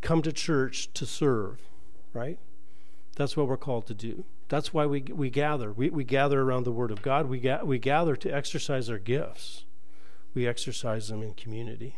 come 0.00 0.22
to 0.22 0.32
church 0.32 0.92
to 0.94 1.06
serve, 1.06 1.58
right? 2.12 2.38
That's 3.16 3.36
what 3.36 3.48
we're 3.48 3.56
called 3.56 3.86
to 3.86 3.94
do. 3.94 4.24
That's 4.48 4.72
why 4.74 4.86
we, 4.86 5.02
we 5.02 5.30
gather. 5.30 5.72
We, 5.72 5.90
we 5.90 6.04
gather 6.04 6.40
around 6.40 6.64
the 6.64 6.72
Word 6.72 6.90
of 6.90 7.02
God. 7.02 7.28
We, 7.28 7.38
ga- 7.38 7.62
we 7.62 7.78
gather 7.78 8.16
to 8.16 8.34
exercise 8.34 8.90
our 8.90 8.98
gifts, 8.98 9.64
we 10.34 10.46
exercise 10.46 11.08
them 11.08 11.22
in 11.22 11.34
community. 11.34 11.96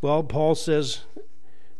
Well, 0.00 0.22
Paul 0.22 0.54
says 0.54 1.00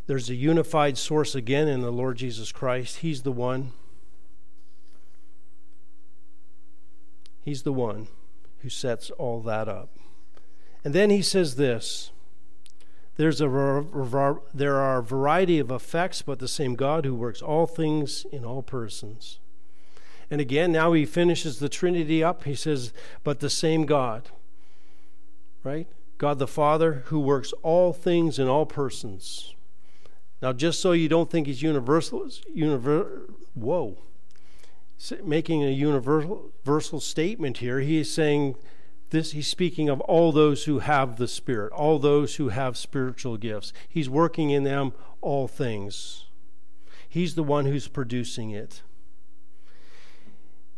there's 0.07 0.31
a 0.31 0.35
unified 0.35 0.97
source 0.97 1.35
again 1.35 1.69
in 1.69 1.83
the 1.83 1.93
Lord 1.93 2.17
Jesus 2.17 2.53
Christ. 2.53 2.99
He's 2.99 3.23
the 3.23 3.33
one. 3.33 3.73
He's 7.45 7.63
the 7.63 7.73
one 7.73 8.09
who 8.61 8.69
sets 8.69 9.11
all 9.11 9.41
that 9.43 9.69
up. 9.69 9.91
And 10.83 10.95
then 10.95 11.11
he 11.11 11.23
says 11.23 11.57
this 11.57 12.11
there's 13.17 13.41
a 13.41 13.47
there 14.53 14.77
are 14.77 14.99
a 14.99 15.03
variety 15.03 15.59
of 15.59 15.71
effects, 15.71 16.23
but 16.23 16.39
the 16.39 16.49
same 16.49 16.75
God 16.75 17.05
who 17.05 17.15
works 17.15 17.43
all 17.43 17.67
things 17.67 18.27
in 18.33 18.45
all 18.45 18.63
persons. 18.63 19.39
And 20.31 20.41
again, 20.41 20.73
now 20.73 20.93
he 20.95 21.05
finishes 21.05 21.59
the 21.59 21.69
Trinity 21.69 22.25
up. 22.25 22.45
He 22.45 22.55
says, 22.55 22.93
but 23.23 23.41
the 23.41 23.51
same 23.51 23.85
God, 23.85 24.31
right? 25.63 25.87
God 26.17 26.39
the 26.39 26.47
Father 26.47 27.05
who 27.07 27.21
works 27.21 27.53
all 27.63 27.93
things 27.93 28.39
in 28.39 28.49
all 28.49 28.67
persons. 28.67 29.55
Now, 30.41 30.53
just 30.53 30.81
so 30.81 30.93
you 30.93 31.09
don't 31.09 31.31
think 31.31 31.47
he's 31.47 31.63
universal, 31.63 32.27
univer, 32.55 33.31
whoa, 33.55 33.99
making 35.23 35.63
a 35.63 35.71
universal, 35.71 37.01
statement 37.01 37.59
here, 37.59 37.81
he 37.81 37.99
is 37.99 38.13
saying 38.13 38.57
This 39.11 39.33
he's 39.33 39.49
speaking 39.49 39.89
of 39.89 40.01
all 40.03 40.33
those 40.33 40.65
who 40.65 40.81
have 40.81 41.17
the 41.17 41.29
Spirit, 41.29 41.73
all 41.73 41.99
those 41.99 42.37
who 42.37 42.49
have 42.49 42.77
spiritual 42.77 43.37
gifts. 43.37 43.73
He's 43.89 44.09
working 44.09 44.51
in 44.51 44.65
them 44.65 44.93
all 45.21 45.49
things. 45.49 46.27
He's 47.09 47.35
the 47.35 47.43
one 47.43 47.67
who's 47.67 47.89
producing 47.89 48.51
it. 48.51 48.83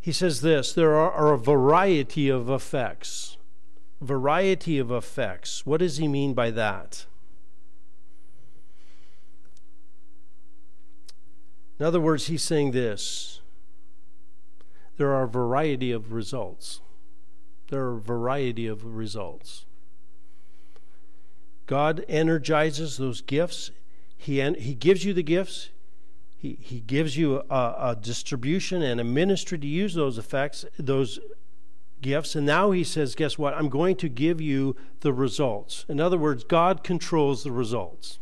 He 0.00 0.12
says 0.12 0.40
this 0.40 0.72
there 0.72 0.94
are, 0.94 1.10
are 1.10 1.32
a 1.32 1.38
variety 1.38 2.28
of 2.28 2.48
effects. 2.48 3.36
Variety 4.00 4.78
of 4.78 4.90
effects. 4.90 5.64
What 5.64 5.80
does 5.80 5.96
he 5.96 6.06
mean 6.06 6.34
by 6.34 6.50
that? 6.50 7.06
In 11.78 11.86
other 11.86 12.00
words, 12.00 12.26
he's 12.26 12.42
saying 12.42 12.70
this 12.70 13.40
there 14.96 15.12
are 15.14 15.24
a 15.24 15.28
variety 15.28 15.92
of 15.92 16.12
results. 16.12 16.80
There 17.68 17.82
are 17.82 17.96
a 17.96 18.00
variety 18.00 18.66
of 18.66 18.84
results. 18.84 19.66
God 21.66 22.04
energizes 22.08 22.96
those 22.96 23.20
gifts. 23.20 23.70
He, 24.16 24.40
he 24.52 24.74
gives 24.74 25.04
you 25.04 25.12
the 25.12 25.22
gifts. 25.22 25.70
He, 26.36 26.58
he 26.60 26.80
gives 26.80 27.16
you 27.16 27.42
a, 27.50 27.74
a 27.78 27.98
distribution 28.00 28.82
and 28.82 29.00
a 29.00 29.04
ministry 29.04 29.58
to 29.58 29.66
use 29.66 29.94
those 29.94 30.16
effects, 30.16 30.64
those 30.78 31.18
gifts. 32.00 32.36
And 32.36 32.46
now 32.46 32.70
he 32.70 32.84
says, 32.84 33.14
guess 33.14 33.36
what? 33.36 33.54
I'm 33.54 33.68
going 33.68 33.96
to 33.96 34.08
give 34.08 34.40
you 34.40 34.76
the 35.00 35.12
results. 35.12 35.84
In 35.88 36.00
other 36.00 36.18
words, 36.18 36.44
God 36.44 36.84
controls 36.84 37.42
the 37.42 37.52
results. 37.52 38.18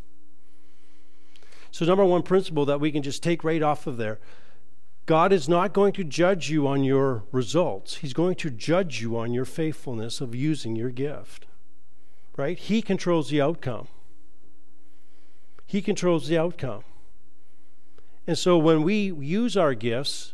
So, 1.71 1.85
number 1.85 2.05
one 2.05 2.23
principle 2.23 2.65
that 2.67 2.81
we 2.81 2.93
can 2.93 3.03
just 3.03 3.23
take 3.23 3.43
right 3.43 3.63
off 3.63 3.89
of 3.89 3.97
there 3.97 4.21
God 5.07 5.33
is 5.33 5.49
not 5.49 5.75
going 5.75 5.93
to 5.95 6.05
judge 6.05 6.51
you 6.51 6.67
on 6.67 6.83
your 6.83 7.25
results. 7.31 7.97
He's 7.97 8.15
going 8.15 8.37
to 8.37 8.51
judge 8.51 9.03
you 9.03 9.19
on 9.19 9.35
your 9.35 9.45
faithfulness 9.45 10.21
of 10.21 10.35
using 10.35 10.77
your 10.77 10.91
gift. 10.91 11.47
Right? 12.37 12.59
He 12.59 12.81
controls 12.81 13.29
the 13.29 13.41
outcome. 13.41 13.89
He 15.67 15.83
controls 15.83 16.29
the 16.29 16.39
outcome. 16.39 16.85
And 18.27 18.39
so 18.39 18.57
when 18.57 18.83
we 18.83 19.13
use 19.13 19.57
our 19.57 19.75
gifts, 19.75 20.33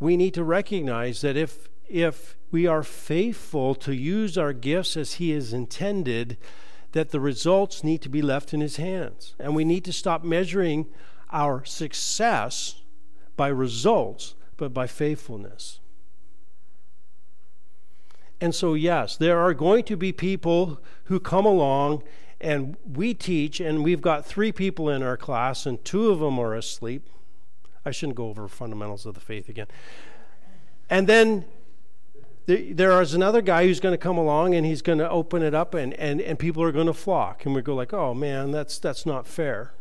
we 0.00 0.16
need 0.16 0.34
to 0.34 0.44
recognize 0.44 1.20
that 1.20 1.36
if 1.36 1.68
if 1.86 2.36
we 2.50 2.66
are 2.66 2.82
faithful 2.82 3.74
to 3.74 3.94
use 3.94 4.38
our 4.38 4.54
gifts 4.54 4.96
as 4.96 5.14
he 5.14 5.30
has 5.32 5.52
intended, 5.52 6.38
that 6.92 7.10
the 7.10 7.20
results 7.20 7.84
need 7.84 8.00
to 8.00 8.08
be 8.08 8.22
left 8.22 8.54
in 8.54 8.60
his 8.60 8.76
hands. 8.76 9.34
And 9.38 9.54
we 9.54 9.66
need 9.66 9.84
to 9.84 9.92
stop 9.92 10.24
measuring 10.24 10.86
our 11.30 11.62
success 11.64 12.80
by 13.36 13.48
results, 13.48 14.34
but 14.56 14.72
by 14.72 14.86
faithfulness. 14.86 15.80
And 18.40 18.54
so, 18.54 18.74
yes, 18.74 19.16
there 19.16 19.38
are 19.38 19.54
going 19.54 19.84
to 19.84 19.96
be 19.96 20.12
people 20.12 20.80
who 21.04 21.18
come 21.18 21.46
along 21.46 22.02
and 22.40 22.76
we 22.84 23.14
teach, 23.14 23.60
and 23.60 23.82
we've 23.82 24.02
got 24.02 24.26
three 24.26 24.52
people 24.52 24.90
in 24.90 25.02
our 25.02 25.16
class, 25.16 25.64
and 25.64 25.82
two 25.82 26.10
of 26.10 26.18
them 26.18 26.38
are 26.38 26.54
asleep. 26.54 27.08
I 27.86 27.90
shouldn't 27.90 28.16
go 28.16 28.28
over 28.28 28.46
fundamentals 28.48 29.06
of 29.06 29.14
the 29.14 29.20
faith 29.20 29.48
again. 29.48 29.68
And 30.90 31.06
then 31.06 31.46
there 32.46 33.00
is 33.00 33.14
another 33.14 33.40
guy 33.40 33.66
who's 33.66 33.80
going 33.80 33.94
to 33.94 33.98
come 33.98 34.18
along 34.18 34.54
and 34.54 34.66
he's 34.66 34.82
going 34.82 34.98
to 34.98 35.08
open 35.08 35.42
it 35.42 35.54
up 35.54 35.72
and, 35.74 35.94
and, 35.94 36.20
and 36.20 36.38
people 36.38 36.62
are 36.62 36.72
going 36.72 36.86
to 36.86 36.92
flock 36.92 37.46
and 37.46 37.54
we 37.54 37.62
go 37.62 37.74
like 37.74 37.94
oh 37.94 38.12
man 38.12 38.50
that's 38.50 38.78
that's 38.78 39.06
not 39.06 39.26
fair 39.26 39.72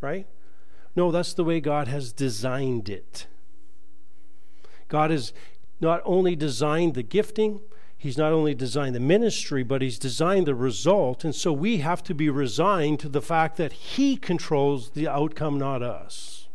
right 0.00 0.26
no, 0.96 1.10
that's 1.10 1.34
the 1.34 1.44
way 1.44 1.60
God 1.60 1.88
has 1.88 2.12
designed 2.12 2.88
it. 2.88 3.26
God 4.88 5.10
has 5.10 5.32
not 5.80 6.00
only 6.04 6.34
designed 6.34 6.94
the 6.94 7.02
gifting, 7.02 7.60
He's 7.96 8.16
not 8.16 8.32
only 8.32 8.54
designed 8.54 8.94
the 8.94 9.00
ministry, 9.00 9.64
but 9.64 9.82
He's 9.82 9.98
designed 9.98 10.46
the 10.46 10.54
result. 10.54 11.24
And 11.24 11.34
so 11.34 11.52
we 11.52 11.78
have 11.78 12.02
to 12.04 12.14
be 12.14 12.30
resigned 12.30 13.00
to 13.00 13.08
the 13.08 13.20
fact 13.20 13.56
that 13.56 13.72
He 13.72 14.16
controls 14.16 14.90
the 14.90 15.08
outcome, 15.08 15.58
not 15.58 15.82
us. 15.82 16.48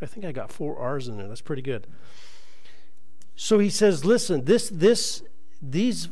I 0.00 0.06
think 0.06 0.26
I 0.26 0.32
got 0.32 0.50
four 0.50 0.78
R's 0.78 1.06
in 1.06 1.16
there. 1.16 1.28
That's 1.28 1.42
pretty 1.42 1.62
good. 1.62 1.86
So 3.36 3.58
he 3.58 3.70
says, 3.70 4.04
listen, 4.04 4.44
this, 4.44 4.68
this, 4.68 5.22
these, 5.60 6.08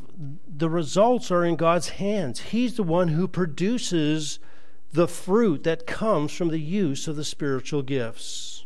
the 0.49 0.71
results 0.71 1.31
are 1.31 1.45
in 1.45 1.57
God's 1.57 1.91
hands. 1.91 2.41
He's 2.41 2.77
the 2.77 2.83
one 2.83 3.09
who 3.09 3.27
produces 3.27 4.39
the 4.93 5.09
fruit 5.09 5.63
that 5.65 5.87
comes 5.87 6.33
from 6.33 6.49
the 6.49 6.61
use 6.61 7.07
of 7.07 7.17
the 7.17 7.25
spiritual 7.25 7.83
gifts. 7.83 8.65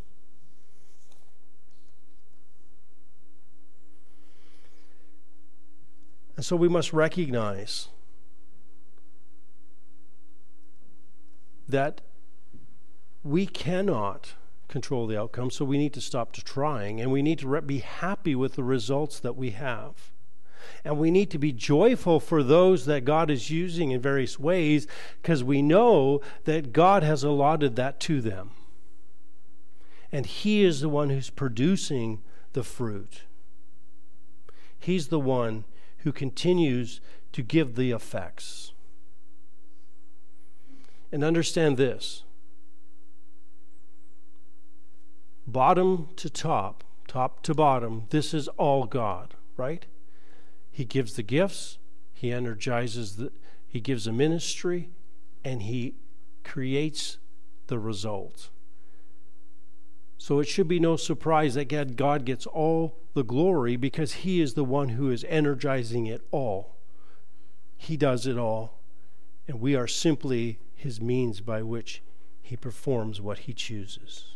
And 6.36 6.44
so 6.44 6.56
we 6.56 6.68
must 6.68 6.92
recognize 6.92 7.88
that 11.68 12.00
we 13.22 13.46
cannot 13.46 14.34
control 14.68 15.06
the 15.06 15.18
outcome, 15.18 15.50
so 15.50 15.64
we 15.64 15.78
need 15.78 15.92
to 15.94 16.00
stop 16.00 16.32
trying 16.32 17.00
and 17.00 17.12
we 17.12 17.22
need 17.22 17.38
to 17.38 17.60
be 17.62 17.78
happy 17.78 18.34
with 18.34 18.54
the 18.54 18.64
results 18.64 19.20
that 19.20 19.36
we 19.36 19.50
have. 19.50 20.13
And 20.84 20.98
we 20.98 21.10
need 21.10 21.30
to 21.30 21.38
be 21.38 21.52
joyful 21.52 22.20
for 22.20 22.42
those 22.42 22.86
that 22.86 23.04
God 23.04 23.30
is 23.30 23.50
using 23.50 23.90
in 23.90 24.00
various 24.00 24.38
ways 24.38 24.86
because 25.22 25.42
we 25.42 25.62
know 25.62 26.20
that 26.44 26.72
God 26.72 27.02
has 27.02 27.22
allotted 27.22 27.76
that 27.76 28.00
to 28.00 28.20
them. 28.20 28.50
And 30.12 30.26
He 30.26 30.64
is 30.64 30.80
the 30.80 30.88
one 30.88 31.10
who's 31.10 31.30
producing 31.30 32.22
the 32.52 32.62
fruit. 32.62 33.22
He's 34.78 35.08
the 35.08 35.20
one 35.20 35.64
who 35.98 36.12
continues 36.12 37.00
to 37.32 37.42
give 37.42 37.74
the 37.74 37.90
effects. 37.90 38.72
And 41.10 41.24
understand 41.24 41.76
this 41.76 42.24
bottom 45.46 46.08
to 46.16 46.30
top, 46.30 46.84
top 47.06 47.42
to 47.42 47.54
bottom, 47.54 48.04
this 48.10 48.34
is 48.34 48.48
all 48.48 48.84
God, 48.84 49.34
right? 49.56 49.86
He 50.74 50.84
gives 50.84 51.14
the 51.14 51.22
gifts, 51.22 51.78
he 52.12 52.32
energizes 52.32 53.14
the 53.14 53.30
he 53.68 53.80
gives 53.80 54.08
a 54.08 54.12
ministry 54.12 54.90
and 55.44 55.62
he 55.62 55.94
creates 56.42 57.18
the 57.68 57.78
result. 57.78 58.50
So 60.18 60.40
it 60.40 60.48
should 60.48 60.66
be 60.66 60.80
no 60.80 60.96
surprise 60.96 61.54
that 61.54 61.96
God 61.96 62.24
gets 62.24 62.44
all 62.46 62.96
the 63.14 63.22
glory 63.22 63.76
because 63.76 64.14
he 64.14 64.40
is 64.40 64.54
the 64.54 64.64
one 64.64 64.90
who 64.90 65.12
is 65.12 65.24
energizing 65.28 66.06
it 66.06 66.22
all. 66.32 66.76
He 67.76 67.96
does 67.96 68.26
it 68.26 68.36
all, 68.36 68.80
and 69.46 69.60
we 69.60 69.76
are 69.76 69.86
simply 69.86 70.58
his 70.74 71.00
means 71.00 71.40
by 71.40 71.62
which 71.62 72.02
he 72.42 72.56
performs 72.56 73.20
what 73.20 73.38
he 73.38 73.52
chooses. 73.52 74.34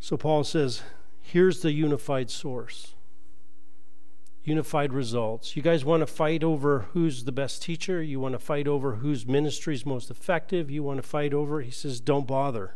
So 0.00 0.16
Paul 0.16 0.44
says, 0.44 0.82
here's 1.32 1.60
the 1.60 1.72
unified 1.72 2.30
source 2.30 2.94
unified 4.44 4.94
results. 4.94 5.56
You 5.56 5.62
guys 5.62 5.84
want 5.84 6.00
to 6.00 6.06
fight 6.06 6.42
over 6.42 6.86
who's 6.94 7.24
the 7.24 7.32
best 7.32 7.62
teacher? 7.62 8.02
You 8.02 8.18
want 8.18 8.32
to 8.32 8.38
fight 8.38 8.66
over 8.66 8.94
whose 8.94 9.26
ministry 9.26 9.74
is 9.74 9.84
most 9.84 10.10
effective? 10.10 10.70
You 10.70 10.82
want 10.82 10.96
to 10.96 11.06
fight 11.06 11.34
over? 11.34 11.60
He 11.60 11.70
says, 11.70 12.00
don't 12.00 12.26
bother. 12.26 12.74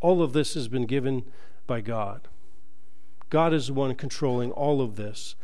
All 0.00 0.22
of 0.22 0.32
this 0.32 0.54
has 0.54 0.66
been 0.66 0.86
given 0.86 1.24
by 1.66 1.82
God. 1.82 2.28
God 3.28 3.52
is 3.52 3.66
the 3.66 3.74
one 3.74 3.94
controlling 3.94 4.50
all 4.50 4.80
of 4.80 4.96
this. 4.96 5.34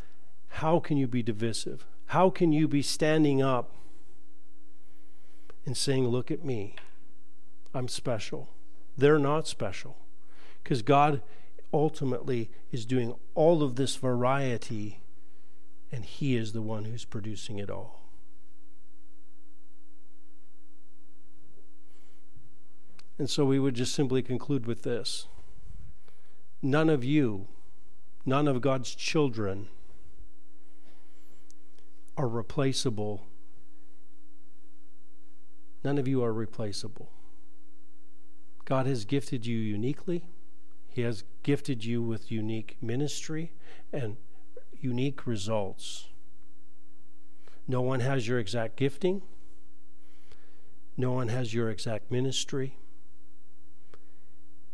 How 0.49 0.81
can 0.81 0.97
you 0.97 1.07
be 1.07 1.23
divisive? 1.23 1.87
How 2.07 2.31
can 2.31 2.53
you 2.53 2.67
be 2.67 2.81
standing 2.81 3.43
up 3.43 3.75
and 5.67 5.77
saying, 5.77 6.09
Look 6.09 6.31
at 6.31 6.45
me? 6.45 6.77
I'm 7.75 7.89
special. 7.89 8.49
They're 8.97 9.19
not 9.19 9.49
special. 9.49 9.97
Because 10.63 10.81
God 10.83 11.21
ultimately 11.75 12.51
is 12.71 12.87
doing 12.87 13.15
all 13.35 13.63
of 13.63 13.75
this 13.75 13.97
variety, 13.97 15.01
and 15.91 16.05
He 16.05 16.37
is 16.37 16.53
the 16.53 16.63
one 16.63 16.85
who's 16.85 17.05
producing 17.05 17.59
it 17.59 17.69
all. 17.69 18.01
And 23.19 23.29
so 23.29 23.45
we 23.45 23.59
would 23.59 23.75
just 23.75 23.95
simply 23.95 24.23
conclude 24.23 24.67
with 24.67 24.83
this 24.83 25.27
none 26.63 26.89
of 26.89 27.05
you, 27.05 27.49
none 28.25 28.49
of 28.49 28.61
God's 28.61 28.95
children, 28.95 29.69
are 32.17 32.29
replaceable. 32.29 33.27
None 35.83 35.99
of 35.99 36.09
you 36.09 36.23
are 36.25 36.33
replaceable. 36.33 37.11
God 38.65 38.87
has 38.87 39.05
gifted 39.05 39.45
you 39.45 39.59
uniquely. 39.59 40.25
He 40.95 41.03
has 41.03 41.25
gifted 41.43 41.85
you 41.85 42.01
with 42.01 42.31
unique 42.31 42.77
ministry 42.81 43.51
and 43.93 44.17
unique 44.81 45.27
results. 45.27 46.07
No 47.67 47.83
one 47.83 47.99
has 47.99 48.29
your 48.29 48.39
exact 48.39 48.77
gifting, 48.77 49.23
no 50.97 51.11
one 51.11 51.27
has 51.27 51.53
your 51.53 51.69
exact 51.69 52.13
ministry, 52.13 52.79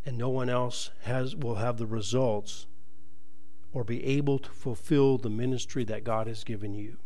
and 0.05 0.19
no 0.19 0.29
one 0.29 0.51
else 0.51 0.91
has 1.05 1.35
will 1.35 1.55
have 1.55 1.79
the 1.79 1.87
results 1.87 2.67
or 3.73 3.83
be 3.83 4.05
able 4.05 4.39
to 4.41 4.51
fulfill 4.51 5.17
the 5.17 5.31
ministry 5.31 5.85
that 5.85 6.05
God 6.05 6.27
has 6.27 6.45
given 6.45 6.75
you. 6.75 6.99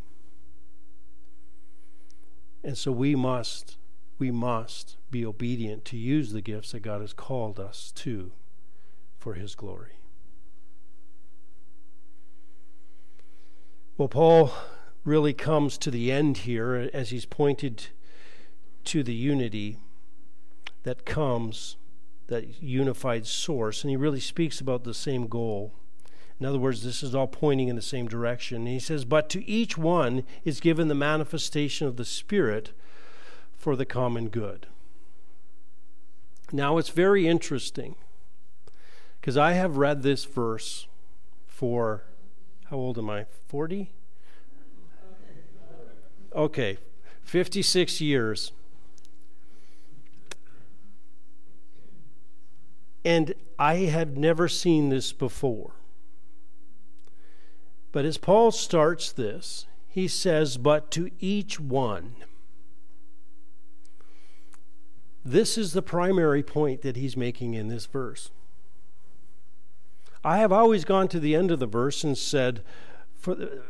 And 2.65 2.77
so 2.77 2.91
we 2.91 3.15
must 3.15 3.77
we 4.19 4.33
must 4.33 4.97
be 5.13 5.25
obedient 5.25 5.85
to 5.85 5.97
use 5.97 6.33
the 6.33 6.41
gifts 6.41 6.73
that 6.73 6.81
God 6.81 7.01
has 7.01 7.13
called 7.13 7.61
us 7.61 7.93
to 7.95 8.33
for 9.25 9.33
his 9.33 9.55
glory. 9.55 9.93
Well, 13.97 14.09
Paul 14.09 14.53
really 15.03 15.33
comes 15.33 15.79
to 15.79 15.91
the 15.91 16.13
end 16.13 16.37
here 16.39 16.91
as 16.93 17.09
he's 17.09 17.25
pointed 17.25 17.87
to 18.85 19.03
the 19.03 19.15
unity 19.15 19.79
that 20.83 21.07
comes, 21.07 21.79
that 22.27 22.63
unified 22.63 23.27
source, 23.27 23.83
and 23.83 23.89
he 23.89 23.97
really 23.97 24.21
speaks 24.21 24.61
about 24.61 24.85
the 24.85 24.93
same 24.93 25.27
goal. 25.27 25.73
In 26.39 26.45
other 26.45 26.59
words, 26.59 26.85
this 26.85 27.03
is 27.03 27.15
all 27.15 27.27
pointing 27.27 27.69
in 27.69 27.77
the 27.77 27.81
same 27.83 28.07
direction. 28.07 28.59
And 28.59 28.69
he 28.69 28.79
says, 28.79 29.07
But 29.07 29.31
to 29.31 29.49
each 29.49 29.79
one 29.79 30.25
is 30.45 30.61
given 30.61 30.89
the 30.89 30.95
manifestation 30.95 31.87
of 31.87 31.97
the 31.97 32.05
Spirit 32.05 32.73
for 33.57 33.75
the 33.75 33.87
common 33.87 34.29
good. 34.29 34.67
Now, 36.53 36.77
it's 36.77 36.91
very 36.91 37.27
interesting 37.27 37.95
because 39.25 39.39
I 39.39 39.53
have 39.53 39.79
read 39.79 40.03
this 40.03 40.27
verse 40.27 40.87
for, 41.47 42.05
how 42.67 42.77
old 42.77 42.99
am 42.99 43.09
I? 43.09 43.25
40? 43.49 43.91
Okay, 46.35 46.77
56 47.23 48.03
years. 48.03 48.53
And 53.03 53.33
I 53.59 53.77
have 53.87 54.19
never 54.19 54.47
seen 54.47 54.91
this 54.91 55.15
before. 55.15 55.73
But 57.93 58.05
as 58.05 58.19
Paul 58.19 58.51
starts 58.53 59.11
this, 59.11 59.65
he 59.89 60.07
says, 60.07 60.59
But 60.59 60.91
to 60.91 61.11
each 61.19 61.59
one. 61.59 62.17
This 65.25 65.57
is 65.57 65.73
the 65.73 65.81
primary 65.81 66.43
point 66.43 66.83
that 66.83 66.97
he's 66.97 67.17
making 67.17 67.55
in 67.55 67.69
this 67.69 67.87
verse. 67.87 68.31
I 70.25 70.39
have 70.39 70.53
always 70.53 70.85
gone 70.85 71.09
to 71.09 71.21
the 71.21 71.35
end 71.35 71.51
of 71.51 71.59
the 71.59 71.67
verse 71.67 72.03
and 72.03 72.17
said, 72.17 72.63
for 73.15 73.35
the, 73.35 73.63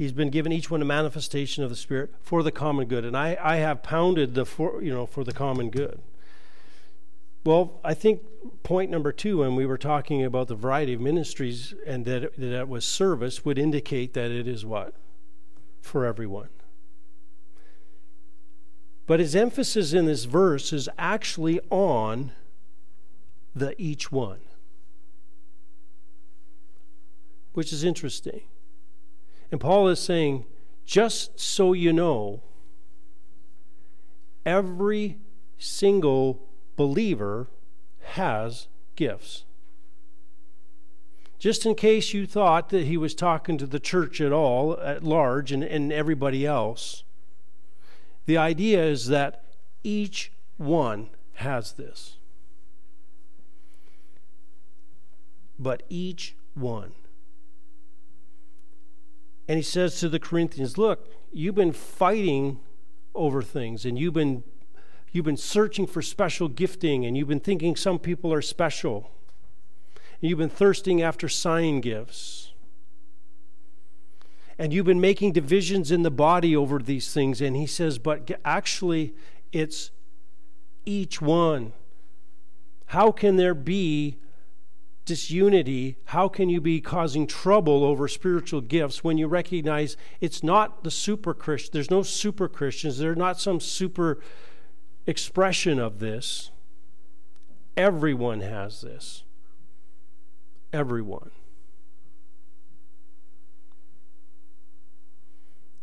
He's 0.00 0.12
been 0.12 0.30
given 0.30 0.50
each 0.50 0.70
one 0.70 0.80
a 0.80 0.86
manifestation 0.86 1.62
of 1.62 1.68
the 1.68 1.76
Spirit 1.76 2.14
for 2.22 2.42
the 2.42 2.50
common 2.50 2.86
good. 2.86 3.04
And 3.04 3.14
I, 3.14 3.36
I 3.38 3.56
have 3.56 3.82
pounded 3.82 4.34
the 4.34 4.46
for 4.46 4.82
you 4.82 4.94
know 4.94 5.04
for 5.04 5.24
the 5.24 5.32
common 5.34 5.68
good. 5.68 6.00
Well, 7.44 7.78
I 7.84 7.92
think 7.92 8.22
point 8.62 8.90
number 8.90 9.12
two, 9.12 9.40
when 9.40 9.56
we 9.56 9.66
were 9.66 9.76
talking 9.76 10.24
about 10.24 10.48
the 10.48 10.54
variety 10.54 10.94
of 10.94 11.02
ministries 11.02 11.74
and 11.86 12.06
that 12.06 12.24
it, 12.24 12.40
that 12.40 12.60
it 12.60 12.68
was 12.70 12.86
service, 12.86 13.44
would 13.44 13.58
indicate 13.58 14.14
that 14.14 14.30
it 14.30 14.48
is 14.48 14.64
what? 14.64 14.94
For 15.82 16.06
everyone. 16.06 16.48
But 19.06 19.20
his 19.20 19.36
emphasis 19.36 19.92
in 19.92 20.06
this 20.06 20.24
verse 20.24 20.72
is 20.72 20.88
actually 20.96 21.60
on 21.68 22.32
the 23.54 23.74
each 23.76 24.10
one, 24.10 24.40
which 27.52 27.72
is 27.72 27.84
interesting. 27.84 28.42
And 29.50 29.60
Paul 29.60 29.88
is 29.88 30.00
saying, 30.00 30.46
just 30.84 31.38
so 31.38 31.72
you 31.72 31.92
know, 31.92 32.42
every 34.46 35.18
single 35.58 36.48
believer 36.76 37.48
has 38.00 38.68
gifts. 38.96 39.44
Just 41.38 41.64
in 41.64 41.74
case 41.74 42.12
you 42.12 42.26
thought 42.26 42.68
that 42.68 42.86
he 42.86 42.96
was 42.96 43.14
talking 43.14 43.56
to 43.58 43.66
the 43.66 43.80
church 43.80 44.20
at 44.20 44.32
all, 44.32 44.78
at 44.80 45.02
large, 45.02 45.52
and, 45.52 45.64
and 45.64 45.92
everybody 45.92 46.44
else, 46.44 47.02
the 48.26 48.36
idea 48.36 48.84
is 48.84 49.08
that 49.08 49.42
each 49.82 50.32
one 50.58 51.08
has 51.34 51.72
this. 51.72 52.16
But 55.58 55.82
each 55.88 56.36
one. 56.54 56.92
And 59.50 59.56
he 59.56 59.64
says 59.64 59.98
to 59.98 60.08
the 60.08 60.20
Corinthians, 60.20 60.78
Look, 60.78 61.08
you've 61.32 61.56
been 61.56 61.72
fighting 61.72 62.60
over 63.16 63.42
things 63.42 63.84
and 63.84 63.98
you've 63.98 64.14
been 64.14 64.44
you've 65.10 65.24
been 65.24 65.36
searching 65.36 65.88
for 65.88 66.02
special 66.02 66.46
gifting 66.46 67.04
and 67.04 67.16
you've 67.16 67.26
been 67.26 67.40
thinking 67.40 67.74
some 67.74 67.98
people 67.98 68.32
are 68.32 68.42
special. 68.42 69.10
And 69.96 70.30
you've 70.30 70.38
been 70.38 70.50
thirsting 70.50 71.02
after 71.02 71.28
sign 71.28 71.80
gifts. 71.80 72.52
And 74.56 74.72
you've 74.72 74.86
been 74.86 75.00
making 75.00 75.32
divisions 75.32 75.90
in 75.90 76.02
the 76.02 76.12
body 76.12 76.54
over 76.54 76.78
these 76.78 77.12
things. 77.12 77.40
And 77.40 77.56
he 77.56 77.66
says, 77.66 77.98
but 77.98 78.30
actually, 78.44 79.16
it's 79.50 79.90
each 80.86 81.20
one. 81.20 81.72
How 82.86 83.10
can 83.10 83.34
there 83.34 83.54
be 83.54 84.16
disunity, 85.10 85.96
how 86.04 86.28
can 86.28 86.48
you 86.48 86.60
be 86.60 86.80
causing 86.80 87.26
trouble 87.26 87.82
over 87.82 88.06
spiritual 88.06 88.60
gifts 88.60 89.02
when 89.02 89.18
you 89.18 89.26
recognize 89.26 89.96
it's 90.20 90.44
not 90.44 90.84
the 90.84 90.90
super 90.90 91.34
Christian? 91.34 91.70
There's 91.72 91.90
no 91.90 92.04
super 92.04 92.46
Christians. 92.46 92.98
They're 92.98 93.16
not 93.16 93.40
some 93.40 93.58
super 93.58 94.20
expression 95.08 95.80
of 95.80 95.98
this. 95.98 96.52
Everyone 97.76 98.40
has 98.40 98.82
this. 98.82 99.24
Everyone. 100.72 101.32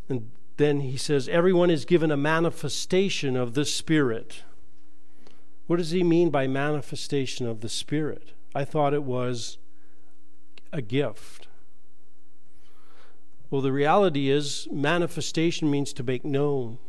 And 0.08 0.32
then 0.56 0.80
he 0.80 0.96
says, 0.96 1.28
everyone 1.28 1.70
is 1.70 1.84
given 1.84 2.12
a 2.12 2.18
manifestation 2.18 3.36
of 3.36 3.56
the 3.56 3.66
Spirit. 3.66 4.44
What 5.66 5.80
does 5.80 5.92
he 5.92 6.02
mean 6.02 6.30
by 6.30 6.48
manifestation 6.48 7.46
of 7.46 7.60
the 7.60 7.68
Spirit? 7.68 8.32
I 8.58 8.66
thought 8.66 8.95
it 8.95 9.03
was 9.03 9.60
a 10.74 10.82
gift. 10.82 11.47
Well, 13.51 13.62
the 13.62 13.72
reality 13.72 14.32
is, 14.32 14.68
manifestation 14.72 15.70
means 15.70 15.93
to 15.93 16.03
make 16.03 16.26
known. 16.26 16.80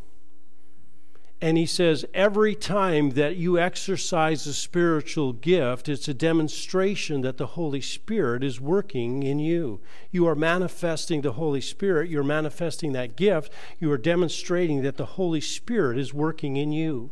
And 1.42 1.58
he 1.58 1.66
says, 1.66 2.06
every 2.14 2.54
time 2.54 3.10
that 3.10 3.36
you 3.36 3.58
exercise 3.58 4.46
a 4.46 4.54
spiritual 4.54 5.34
gift, 5.34 5.90
it's 5.90 6.08
a 6.08 6.14
demonstration 6.14 7.20
that 7.20 7.36
the 7.36 7.48
Holy 7.48 7.82
Spirit 7.82 8.42
is 8.42 8.62
working 8.62 9.22
in 9.22 9.38
you. 9.38 9.82
You 10.10 10.26
are 10.26 10.34
manifesting 10.34 11.20
the 11.20 11.32
Holy 11.32 11.60
Spirit, 11.60 12.08
you're 12.08 12.24
manifesting 12.24 12.92
that 12.92 13.14
gift, 13.14 13.52
you 13.78 13.92
are 13.92 13.98
demonstrating 13.98 14.80
that 14.84 14.96
the 14.96 15.04
Holy 15.04 15.42
Spirit 15.42 15.98
is 15.98 16.14
working 16.14 16.56
in 16.56 16.72
you. 16.72 17.10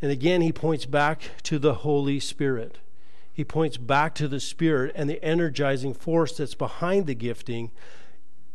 And 0.00 0.10
again, 0.10 0.40
he 0.40 0.52
points 0.52 0.86
back 0.86 1.22
to 1.44 1.58
the 1.58 1.74
Holy 1.74 2.20
Spirit. 2.20 2.78
He 3.32 3.44
points 3.44 3.76
back 3.76 4.14
to 4.16 4.28
the 4.28 4.40
Spirit 4.40 4.92
and 4.94 5.08
the 5.08 5.22
energizing 5.24 5.94
force 5.94 6.36
that's 6.36 6.54
behind 6.54 7.06
the 7.06 7.14
gifting. 7.14 7.70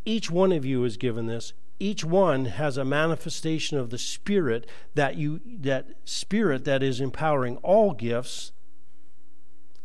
Each 0.05 0.29
one 0.29 0.51
of 0.51 0.65
you 0.65 0.83
is 0.83 0.97
given 0.97 1.25
this. 1.25 1.53
Each 1.79 2.03
one 2.03 2.45
has 2.45 2.77
a 2.77 2.85
manifestation 2.85 3.77
of 3.77 3.89
the 3.89 3.97
Spirit 3.97 4.67
that 4.95 5.15
you 5.15 5.41
that 5.45 5.87
Spirit 6.05 6.65
that 6.65 6.83
is 6.83 7.01
empowering 7.01 7.57
all 7.57 7.93
gifts 7.93 8.51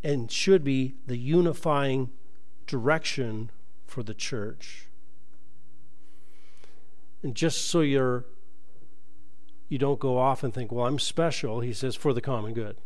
and 0.02 0.30
should 0.30 0.62
be 0.62 0.94
the 1.06 1.16
unifying 1.16 2.10
direction 2.66 3.50
for 3.84 4.02
the 4.02 4.14
church. 4.14 4.88
And 7.22 7.34
just 7.34 7.66
so 7.66 7.80
you're 7.80 8.26
you 9.68 9.78
don't 9.78 10.00
go 10.00 10.18
off 10.18 10.42
and 10.42 10.52
think, 10.52 10.72
well, 10.72 10.86
I'm 10.86 10.98
special. 10.98 11.60
He 11.60 11.72
says, 11.72 11.94
for 11.94 12.12
the 12.12 12.20
common 12.20 12.54
good. 12.54 12.76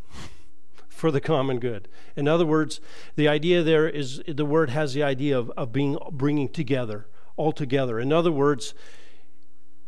for 0.89 1.11
the 1.11 1.21
common 1.21 1.59
good. 1.59 1.89
In 2.17 2.29
other 2.29 2.47
words, 2.47 2.81
the 3.17 3.29
idea 3.29 3.63
there 3.63 3.89
is 3.89 4.23
the 4.27 4.45
word 4.45 4.71
has 4.71 4.95
the 4.95 5.03
idea 5.03 5.39
of, 5.39 5.51
of 5.51 5.73
being 5.73 5.99
bringing 6.11 6.49
together, 6.49 7.07
all 7.37 7.53
together. 7.53 7.99
In 7.99 8.13
other 8.13 8.33
words, 8.33 8.75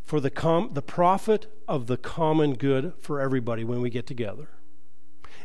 for 0.03 0.21
the 0.21 0.31
com- 0.31 0.71
the 0.73 0.83
profit 0.83 1.47
of 1.69 1.87
the 1.87 1.97
common 1.97 2.55
good 2.55 2.93
for 3.01 3.21
everybody 3.21 3.65
when 3.65 3.81
we 3.81 3.91
get 3.91 4.07
together. 4.07 4.49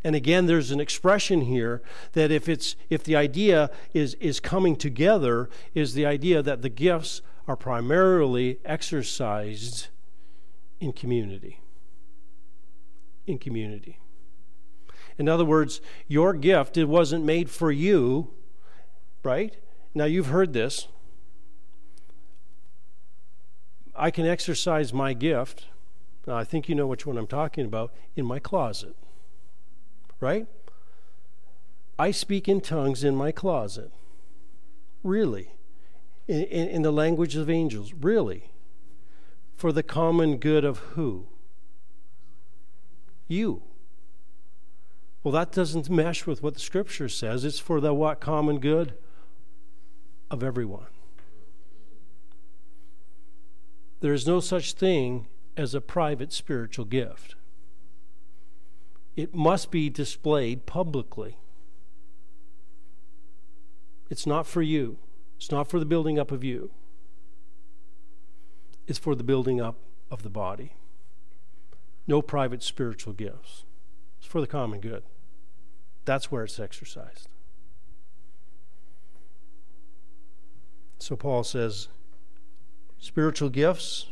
And 0.04 0.16
again, 0.16 0.46
there's 0.46 0.72
an 0.72 0.80
expression 0.80 1.42
here 1.42 1.82
that 2.14 2.32
if 2.32 2.48
it's 2.48 2.76
if 2.90 3.04
the 3.04 3.16
idea 3.16 3.70
is 3.94 4.16
is 4.16 4.40
coming 4.40 4.76
together, 4.76 5.50
is 5.74 5.94
the 5.94 6.06
idea 6.06 6.42
that 6.42 6.62
the 6.62 6.70
gifts 6.70 7.22
are 7.48 7.56
primarily 7.56 8.60
exercised 8.64 9.88
in 10.80 10.94
community. 10.94 11.62
In 13.28 13.38
community. 13.38 14.00
In 15.18 15.28
other 15.28 15.46
words, 15.46 15.82
your 16.08 16.34
gift, 16.34 16.78
it 16.78 16.86
wasn't 16.86 17.26
made 17.26 17.50
for 17.50 17.72
you, 17.72 18.32
right? 19.24 19.56
Now 19.94 20.06
you've 20.06 20.28
heard 20.28 20.54
this. 20.54 20.88
I 23.96 24.12
can 24.12 24.26
exercise 24.26 24.94
my 24.94 25.14
gift, 25.14 25.66
Now, 26.26 26.38
I 26.38 26.46
think 26.46 26.70
you 26.70 26.76
know 26.76 26.88
which 26.88 27.06
one 27.06 27.18
I'm 27.18 27.28
talking 27.28 27.66
about 27.66 27.94
in 28.16 28.26
my 28.26 28.40
closet. 28.40 28.96
Right? 30.22 30.48
I 31.98 32.12
speak 32.12 32.48
in 32.48 32.62
tongues 32.62 33.04
in 33.04 33.16
my 33.16 33.34
closet. 33.34 33.92
Really? 35.04 35.52
In, 36.28 36.44
in, 36.44 36.68
in, 36.70 36.82
the 36.82 36.92
language 36.92 37.36
of 37.36 37.50
angels. 37.50 37.94
Really? 37.94 38.52
For 39.60 39.74
the 39.74 39.84
common 39.84 40.38
good 40.38 40.64
of 40.64 40.78
who? 40.96 41.28
You. 43.28 43.62
Well, 45.22 45.34
that 45.34 45.52
doesn't 45.52 45.90
mesh 45.90 46.26
with 46.26 46.42
what 46.42 46.54
the 46.54 46.62
scripture 46.62 47.10
says. 47.10 47.44
It's 47.44 47.60
for 47.60 47.82
the 47.82 47.94
what 47.94 48.22
common 48.22 48.62
good 48.62 48.94
of 50.32 50.44
everyone. 50.44 50.88
There 54.00 54.14
is 54.14 54.26
no 54.26 54.40
such 54.40 54.72
thing 54.72 55.28
as 55.58 55.76
a 55.76 55.82
private 55.82 56.32
spiritual 56.32 56.86
gift. 56.86 57.36
It 59.18 59.36
must 59.36 59.72
be 59.72 59.90
displayed 59.90 60.68
publicly. 60.68 61.36
It's 64.10 64.26
not 64.26 64.48
for 64.48 64.62
you. 64.62 65.00
It's 65.36 65.52
not 65.52 65.68
for 65.68 65.80
the 65.80 65.86
building 65.86 66.18
up 66.18 66.32
of 66.32 66.46
you. 66.46 66.72
It's 68.90 68.98
for 68.98 69.14
the 69.14 69.24
building 69.24 69.62
up 69.62 69.76
of 70.10 70.24
the 70.24 70.32
body. 70.32 70.74
No 72.08 72.24
private 72.24 72.64
spiritual 72.64 73.14
gifts. 73.14 73.64
It's 74.18 74.26
for 74.26 74.42
the 74.42 74.48
common 74.48 74.80
good. 74.80 75.04
That's 76.06 76.32
where 76.32 76.44
it's 76.44 76.60
exercised. 76.60 77.30
So 80.98 81.16
Paul 81.16 81.44
says 81.44 81.90
spiritual 82.98 83.50
gifts, 83.50 84.08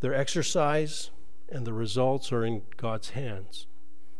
their 0.00 0.12
exercise 0.12 1.10
and 1.48 1.64
the 1.64 1.72
results 1.72 2.32
are 2.32 2.44
in 2.44 2.62
God's 2.76 3.10
hands. 3.10 3.68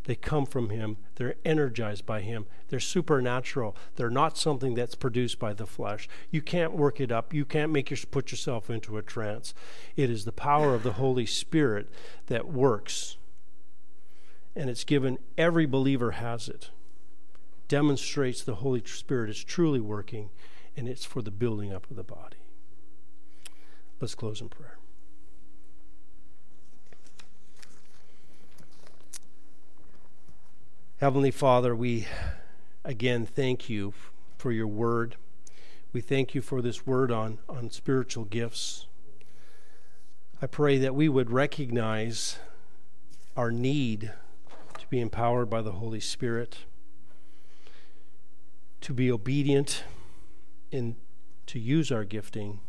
They 0.05 0.15
come 0.17 0.47
from 0.47 0.71
Him. 0.71 0.97
They're 1.15 1.37
energized 1.45 2.05
by 2.07 2.23
Him. 2.23 2.47
They're 2.69 2.81
supernatural. 2.81 3.77
They're 3.97 4.11
not 4.11 4.37
something 4.37 4.75
that's 4.75 4.95
produced 4.95 5.39
by 5.39 5.53
the 5.53 5.67
flesh. 5.67 6.09
You 6.31 6.43
can't 6.43 6.73
work 6.73 7.01
it 7.01 7.13
up. 7.13 7.33
You 7.33 7.45
can't 7.45 7.73
make 7.73 7.91
your, 7.91 7.99
put 8.11 8.33
yourself 8.33 8.69
into 8.69 8.99
a 8.99 9.03
trance. 9.03 9.55
It 9.97 10.11
is 10.11 10.25
the 10.25 10.33
power 10.33 10.75
of 10.75 10.83
the 10.83 10.95
Holy 10.95 11.27
Spirit 11.27 11.89
that 12.27 12.49
works. 12.49 13.17
And 14.57 14.69
it's 14.69 14.85
given, 14.85 15.19
every 15.39 15.67
believer 15.67 16.13
has 16.13 16.49
it. 16.49 16.71
Demonstrates 17.69 18.43
the 18.43 18.57
Holy 18.57 18.83
Spirit 18.85 19.31
is 19.31 19.43
truly 19.43 19.81
working, 19.81 20.31
and 20.77 20.89
it's 20.89 21.05
for 21.05 21.23
the 21.23 21.31
building 21.31 21.73
up 21.73 21.89
of 21.91 21.97
the 21.97 22.03
body. 22.03 22.37
Let's 24.01 24.15
close 24.15 24.41
in 24.41 24.49
prayer. 24.49 24.79
Heavenly 31.03 31.33
Father, 31.33 31.75
we 31.75 32.07
again 32.85 33.27
thank 33.27 33.69
you 33.69 33.93
for 34.39 34.53
your 34.53 34.69
word. 34.69 35.17
We 35.93 36.01
thank 36.01 36.33
you 36.33 36.41
for 36.41 36.63
this 36.63 36.87
word 36.87 37.11
on, 37.11 37.41
on 37.49 37.73
spiritual 37.73 38.25
gifts. 38.25 38.87
I 40.41 40.47
pray 40.47 40.79
that 40.79 40.95
we 40.95 41.09
would 41.09 41.29
recognize 41.29 42.39
our 43.37 43.51
need 43.51 44.13
to 44.79 44.87
be 44.91 45.01
empowered 45.01 45.51
by 45.51 45.61
the 45.61 45.73
Holy 45.73 45.99
Spirit, 45.99 46.59
to 48.81 48.95
be 48.95 49.11
obedient 49.11 49.83
in 50.71 50.95
to 51.47 51.59
use 51.59 51.91
our 51.91 52.05
gifting, 52.05 52.61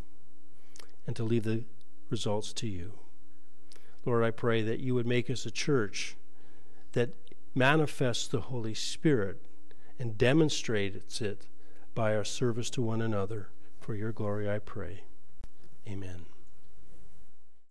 and 1.06 1.16
to 1.16 1.24
leave 1.24 1.44
the 1.44 1.66
results 2.10 2.52
to 2.54 2.68
you. 2.68 2.94
Lord, 4.08 4.24
I 4.24 4.32
pray 4.32 4.64
that 4.64 4.80
you 4.80 4.96
would 4.96 5.06
make 5.06 5.30
us 5.30 5.46
a 5.46 5.52
church 5.52 6.16
that 6.94 7.10
manifests 7.56 8.28
the 8.28 8.42
Holy 8.42 8.74
Spirit 8.74 9.42
and 10.00 10.18
demonstrates 10.18 11.22
it 11.22 11.48
by 11.96 12.16
our 12.16 12.24
service 12.24 12.70
to 12.72 12.82
one 12.82 13.02
another. 13.02 13.50
For 13.80 13.96
your 13.96 14.12
glory, 14.12 14.50
I 14.50 14.60
pray. 14.60 15.04
Amen. 15.88 16.26